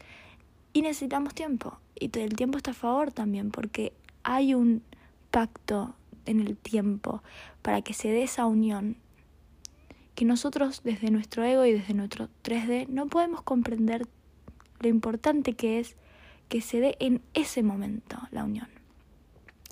Y 0.72 0.82
necesitamos 0.82 1.34
tiempo. 1.34 1.78
Y 1.98 2.16
el 2.18 2.36
tiempo 2.36 2.58
está 2.58 2.70
a 2.72 2.74
favor 2.74 3.12
también, 3.12 3.50
porque 3.50 3.92
hay 4.22 4.54
un 4.54 4.82
pacto 5.30 5.94
en 6.26 6.40
el 6.40 6.56
tiempo 6.56 7.22
para 7.62 7.82
que 7.82 7.94
se 7.94 8.08
dé 8.08 8.22
esa 8.22 8.46
unión 8.46 8.96
que 10.14 10.24
nosotros 10.24 10.82
desde 10.84 11.10
nuestro 11.10 11.44
ego 11.44 11.64
y 11.64 11.72
desde 11.72 11.94
nuestro 11.94 12.28
3D 12.44 12.88
no 12.88 13.06
podemos 13.06 13.42
comprender 13.42 14.06
lo 14.80 14.88
importante 14.88 15.54
que 15.54 15.78
es 15.78 15.96
que 16.48 16.60
se 16.60 16.80
dé 16.80 16.96
en 17.00 17.22
ese 17.32 17.62
momento 17.62 18.18
la 18.30 18.44
unión, 18.44 18.68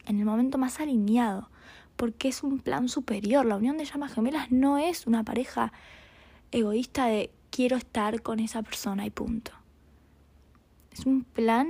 en 0.07 0.19
el 0.19 0.25
momento 0.25 0.59
más 0.59 0.81
alineado, 0.81 1.51
porque 1.97 2.29
es 2.29 2.43
un 2.43 2.61
plan 2.61 2.89
superior. 2.89 3.45
La 3.45 3.57
unión 3.57 3.77
de 3.77 3.85
llamas 3.85 4.15
gemelas 4.15 4.51
no 4.51 4.79
es 4.79 5.07
una 5.07 5.25
pareja 5.25 5.73
egoísta 6.53 7.07
de 7.07 7.31
quiero 7.59 7.77
estar 7.77 8.23
con 8.23 8.39
esa 8.39 8.63
persona 8.63 9.05
y 9.05 9.11
punto. 9.11 9.51
Es 10.93 11.07
un 11.07 11.25
plan 11.25 11.67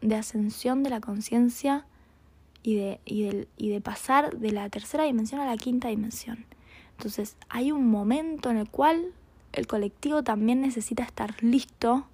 de 0.00 0.14
ascensión 0.14 0.84
de 0.84 0.90
la 0.90 1.00
conciencia 1.00 1.84
y 2.62 2.76
de, 2.76 3.00
y, 3.04 3.48
y 3.56 3.70
de 3.70 3.80
pasar 3.80 4.38
de 4.38 4.52
la 4.52 4.68
tercera 4.68 5.02
dimensión 5.02 5.40
a 5.40 5.46
la 5.46 5.56
quinta 5.56 5.88
dimensión. 5.88 6.46
Entonces 6.92 7.36
hay 7.48 7.72
un 7.72 7.90
momento 7.90 8.52
en 8.52 8.58
el 8.58 8.70
cual 8.70 9.12
el 9.52 9.66
colectivo 9.66 10.22
también 10.22 10.60
necesita 10.60 11.02
estar 11.02 11.42
listo 11.42 12.06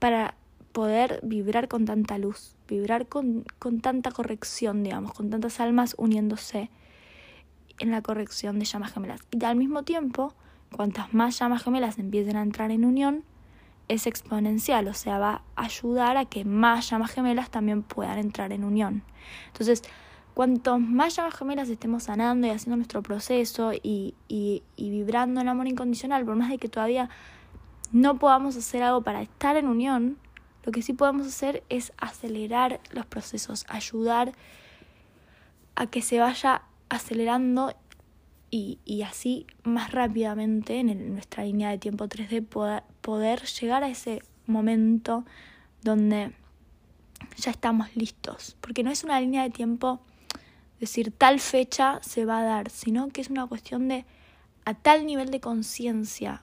para 0.00 0.34
poder 0.72 1.20
vibrar 1.22 1.68
con 1.68 1.84
tanta 1.84 2.18
luz, 2.18 2.56
vibrar 2.66 3.06
con, 3.06 3.44
con 3.60 3.80
tanta 3.80 4.10
corrección, 4.10 4.82
digamos, 4.82 5.12
con 5.12 5.30
tantas 5.30 5.60
almas 5.60 5.94
uniéndose 5.96 6.70
en 7.78 7.92
la 7.92 8.02
corrección 8.02 8.58
de 8.58 8.64
llamas 8.64 8.92
gemelas. 8.92 9.20
Y 9.30 9.44
al 9.44 9.54
mismo 9.54 9.84
tiempo, 9.84 10.34
cuantas 10.74 11.12
más 11.14 11.38
llamas 11.38 11.62
gemelas 11.62 11.98
empiecen 11.98 12.36
a 12.36 12.42
entrar 12.42 12.70
en 12.70 12.84
unión, 12.84 13.24
es 13.88 14.06
exponencial, 14.06 14.88
o 14.88 14.94
sea, 14.94 15.18
va 15.18 15.42
a 15.54 15.64
ayudar 15.64 16.16
a 16.16 16.24
que 16.24 16.44
más 16.44 16.90
llamas 16.90 17.12
gemelas 17.12 17.50
también 17.50 17.82
puedan 17.82 18.18
entrar 18.18 18.52
en 18.52 18.64
unión. 18.64 19.02
Entonces, 19.48 19.82
cuanto 20.34 20.78
más 20.78 21.14
llamas 21.16 21.34
gemelas 21.34 21.68
estemos 21.68 22.04
sanando 22.04 22.46
y 22.46 22.50
haciendo 22.50 22.76
nuestro 22.76 23.02
proceso 23.02 23.72
y, 23.72 24.14
y, 24.28 24.62
y 24.74 24.90
vibrando 24.90 25.40
en 25.40 25.48
amor 25.48 25.68
incondicional, 25.68 26.24
por 26.24 26.36
más 26.36 26.50
de 26.50 26.58
que 26.58 26.68
todavía 26.68 27.08
no 27.92 28.18
podamos 28.18 28.56
hacer 28.56 28.82
algo 28.82 29.02
para 29.02 29.22
estar 29.22 29.56
en 29.56 29.68
unión, 29.68 30.18
lo 30.64 30.72
que 30.72 30.82
sí 30.82 30.92
podemos 30.92 31.28
hacer 31.28 31.62
es 31.68 31.92
acelerar 31.96 32.80
los 32.90 33.06
procesos, 33.06 33.64
ayudar 33.68 34.32
a 35.76 35.86
que 35.86 36.02
se 36.02 36.18
vaya 36.18 36.62
acelerando 36.88 37.72
y, 38.50 38.78
y 38.84 39.02
así 39.02 39.46
más 39.64 39.92
rápidamente 39.92 40.78
en 40.78 41.14
nuestra 41.14 41.44
línea 41.44 41.70
de 41.70 41.78
tiempo 41.78 42.06
3D 42.06 42.46
poder, 42.46 42.82
poder 43.00 43.42
llegar 43.44 43.84
a 43.84 43.88
ese 43.88 44.22
momento 44.46 45.24
donde 45.82 46.32
ya 47.36 47.50
estamos 47.50 47.94
listos. 47.96 48.56
Porque 48.60 48.82
no 48.82 48.90
es 48.90 49.04
una 49.04 49.20
línea 49.20 49.42
de 49.42 49.50
tiempo 49.50 50.00
decir 50.80 51.10
tal 51.10 51.40
fecha 51.40 52.00
se 52.02 52.24
va 52.24 52.40
a 52.40 52.44
dar, 52.44 52.70
sino 52.70 53.08
que 53.08 53.20
es 53.20 53.30
una 53.30 53.46
cuestión 53.46 53.88
de 53.88 54.04
a 54.64 54.74
tal 54.74 55.06
nivel 55.06 55.30
de 55.30 55.40
conciencia 55.40 56.42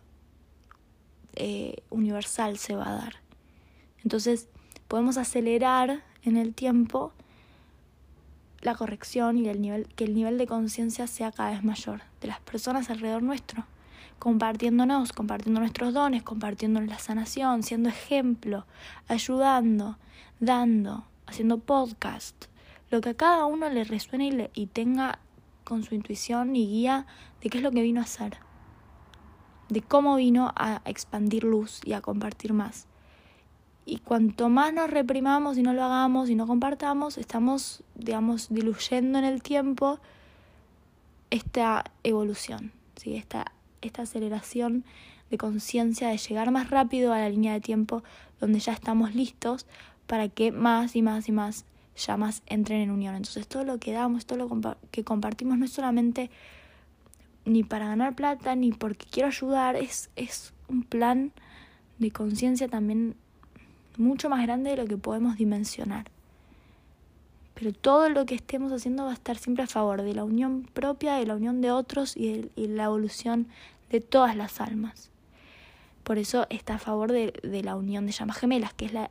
eh, 1.35 1.83
universal 1.89 2.57
se 2.57 2.75
va 2.75 2.89
a 2.89 2.95
dar. 2.95 3.15
Entonces 4.03 4.47
podemos 4.87 5.17
acelerar 5.17 6.03
en 6.23 6.37
el 6.37 6.53
tiempo 6.53 7.13
la 8.63 8.75
corrección 8.75 9.37
y 9.37 9.47
el 9.49 9.61
nivel, 9.61 9.87
que 9.95 10.05
el 10.05 10.13
nivel 10.13 10.37
de 10.37 10.47
conciencia 10.47 11.07
sea 11.07 11.31
cada 11.31 11.51
vez 11.51 11.63
mayor 11.63 12.01
de 12.21 12.27
las 12.27 12.39
personas 12.39 12.89
alrededor 12.89 13.23
nuestro, 13.23 13.65
compartiéndonos, 14.19 15.11
compartiendo 15.11 15.59
nuestros 15.59 15.93
dones, 15.93 16.23
compartiendo 16.23 16.79
la 16.81 16.97
sanación, 16.97 17.63
siendo 17.63 17.89
ejemplo, 17.89 18.65
ayudando, 19.07 19.97
dando, 20.39 21.05
haciendo 21.25 21.59
podcast, 21.59 22.45
lo 22.89 23.01
que 23.01 23.09
a 23.09 23.13
cada 23.15 23.45
uno 23.45 23.69
le 23.69 23.83
resuene 23.83 24.27
y, 24.27 24.31
le, 24.31 24.51
y 24.53 24.67
tenga 24.67 25.19
con 25.63 25.83
su 25.83 25.95
intuición 25.95 26.55
y 26.55 26.67
guía 26.67 27.05
de 27.41 27.49
qué 27.49 27.57
es 27.57 27.63
lo 27.63 27.71
que 27.71 27.81
vino 27.81 27.99
a 27.99 28.03
hacer, 28.03 28.37
de 29.69 29.81
cómo 29.81 30.15
vino 30.15 30.53
a 30.55 30.81
expandir 30.85 31.43
luz 31.43 31.81
y 31.83 31.93
a 31.93 32.01
compartir 32.01 32.53
más. 32.53 32.87
Y 33.85 33.97
cuanto 33.97 34.49
más 34.49 34.73
nos 34.73 34.89
reprimamos 34.89 35.57
y 35.57 35.61
no 35.61 35.73
lo 35.73 35.83
hagamos 35.83 36.29
y 36.29 36.35
no 36.35 36.47
compartamos, 36.47 37.17
estamos, 37.17 37.83
digamos, 37.95 38.47
diluyendo 38.49 39.19
en 39.19 39.25
el 39.25 39.41
tiempo 39.41 39.99
esta 41.29 41.83
evolución, 42.03 42.71
¿sí? 42.95 43.15
esta, 43.15 43.51
esta 43.81 44.03
aceleración 44.03 44.85
de 45.29 45.37
conciencia 45.37 46.09
de 46.09 46.17
llegar 46.17 46.51
más 46.51 46.69
rápido 46.69 47.11
a 47.11 47.17
la 47.17 47.29
línea 47.29 47.53
de 47.53 47.61
tiempo 47.61 48.03
donde 48.39 48.59
ya 48.59 48.73
estamos 48.73 49.15
listos 49.15 49.65
para 50.07 50.29
que 50.29 50.51
más 50.51 50.95
y 50.95 51.01
más 51.01 51.27
y 51.27 51.31
más 51.31 51.65
llamas 51.95 52.43
entren 52.45 52.81
en 52.81 52.91
unión. 52.91 53.15
Entonces 53.15 53.47
todo 53.47 53.63
lo 53.63 53.79
que 53.79 53.91
damos, 53.91 54.25
todo 54.25 54.37
lo 54.37 54.77
que 54.91 55.03
compartimos 55.03 55.57
no 55.57 55.65
es 55.65 55.71
solamente 55.71 56.29
ni 57.45 57.63
para 57.63 57.87
ganar 57.87 58.15
plata, 58.15 58.55
ni 58.55 58.71
porque 58.71 59.05
quiero 59.09 59.27
ayudar, 59.27 59.75
es, 59.75 60.09
es 60.15 60.53
un 60.67 60.83
plan 60.83 61.31
de 61.99 62.11
conciencia 62.11 62.67
también 62.67 63.15
mucho 63.97 64.29
más 64.29 64.41
grande 64.43 64.71
de 64.71 64.77
lo 64.77 64.85
que 64.85 64.97
podemos 64.97 65.37
dimensionar. 65.37 66.05
Pero 67.53 67.71
todo 67.71 68.09
lo 68.09 68.25
que 68.25 68.35
estemos 68.35 68.71
haciendo 68.71 69.05
va 69.05 69.11
a 69.11 69.13
estar 69.13 69.37
siempre 69.37 69.63
a 69.63 69.67
favor 69.67 70.01
de 70.01 70.13
la 70.13 70.23
unión 70.23 70.67
propia, 70.73 71.15
de 71.15 71.25
la 71.25 71.35
unión 71.35 71.61
de 71.61 71.71
otros 71.71 72.17
y 72.17 72.49
de, 72.55 72.67
la 72.67 72.85
evolución 72.85 73.47
de 73.89 74.01
todas 74.01 74.35
las 74.35 74.59
almas. 74.59 75.09
Por 76.03 76.17
eso 76.17 76.47
está 76.49 76.75
a 76.75 76.79
favor 76.79 77.11
de, 77.11 77.61
la 77.63 77.75
unión 77.75 78.05
de 78.05 78.11
llamas 78.11 78.37
gemelas, 78.37 78.73
que 78.73 78.85
es, 78.85 78.93
la, 78.93 79.09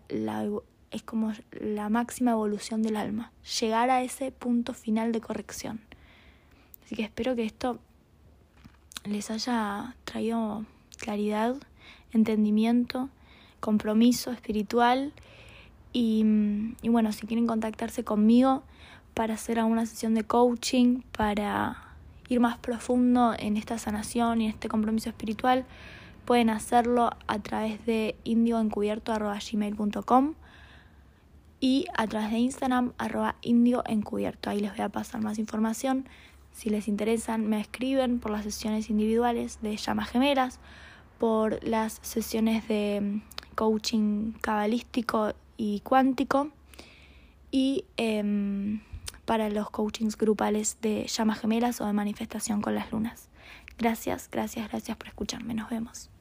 es 0.90 1.02
como 1.02 1.32
la 1.52 1.88
máxima 1.88 2.32
evolución 2.32 2.82
del 2.82 2.96
alma, 2.96 3.32
llegar 3.60 3.90
a 3.90 4.02
ese 4.02 4.32
punto 4.32 4.74
final 4.74 5.12
de 5.12 5.20
corrección. 5.20 5.80
Así 6.84 6.96
que 6.96 7.04
espero 7.04 7.34
que 7.36 7.44
esto 7.44 7.78
les 9.04 9.30
haya 9.30 9.96
traído 10.04 10.66
claridad, 10.98 11.56
entendimiento 12.12 13.08
compromiso 13.62 14.32
espiritual 14.32 15.12
y, 15.92 16.24
bueno, 16.82 17.12
si 17.12 17.26
quieren 17.26 17.46
contactarse 17.46 18.02
conmigo 18.02 18.64
para 19.14 19.34
hacer 19.34 19.60
alguna 19.60 19.86
sesión 19.86 20.14
de 20.14 20.24
coaching, 20.24 21.02
para 21.16 21.76
ir 22.28 22.40
más 22.40 22.58
profundo 22.58 23.34
en 23.38 23.56
esta 23.56 23.78
sanación 23.78 24.40
y 24.40 24.46
en 24.46 24.50
este 24.50 24.66
compromiso 24.68 25.10
espiritual, 25.10 25.64
pueden 26.24 26.50
hacerlo 26.50 27.10
a 27.26 27.38
través 27.38 27.86
de 27.86 28.16
indioencubierto.gmail.com 28.24 30.34
y 31.60 31.86
a 31.94 32.08
través 32.08 32.32
de 32.32 32.38
Instagram 32.38 32.94
arroba 32.98 33.36
indioencubierto. 33.42 34.50
Ahí 34.50 34.58
les 34.60 34.72
voy 34.72 34.80
a 34.80 34.88
pasar 34.88 35.20
más 35.20 35.38
información. 35.38 36.08
Si 36.52 36.68
les 36.70 36.88
interesan, 36.88 37.48
me 37.48 37.60
escriben 37.60 38.18
por 38.18 38.32
las 38.32 38.42
sesiones 38.44 38.90
individuales 38.90 39.60
de 39.62 39.76
llamas 39.76 40.10
gemelas, 40.10 40.58
por 41.18 41.62
las 41.62 42.00
sesiones 42.02 42.66
de 42.66 43.22
coaching 43.54 44.32
cabalístico 44.40 45.34
y 45.56 45.80
cuántico 45.80 46.50
y 47.50 47.84
em, 47.96 48.80
para 49.24 49.48
los 49.50 49.70
coachings 49.70 50.16
grupales 50.16 50.78
de 50.80 51.06
llamas 51.06 51.40
gemelas 51.40 51.80
o 51.80 51.86
de 51.86 51.92
manifestación 51.92 52.62
con 52.62 52.74
las 52.74 52.90
lunas. 52.92 53.28
Gracias, 53.78 54.28
gracias, 54.30 54.68
gracias 54.68 54.96
por 54.96 55.08
escucharme. 55.08 55.54
Nos 55.54 55.70
vemos. 55.70 56.11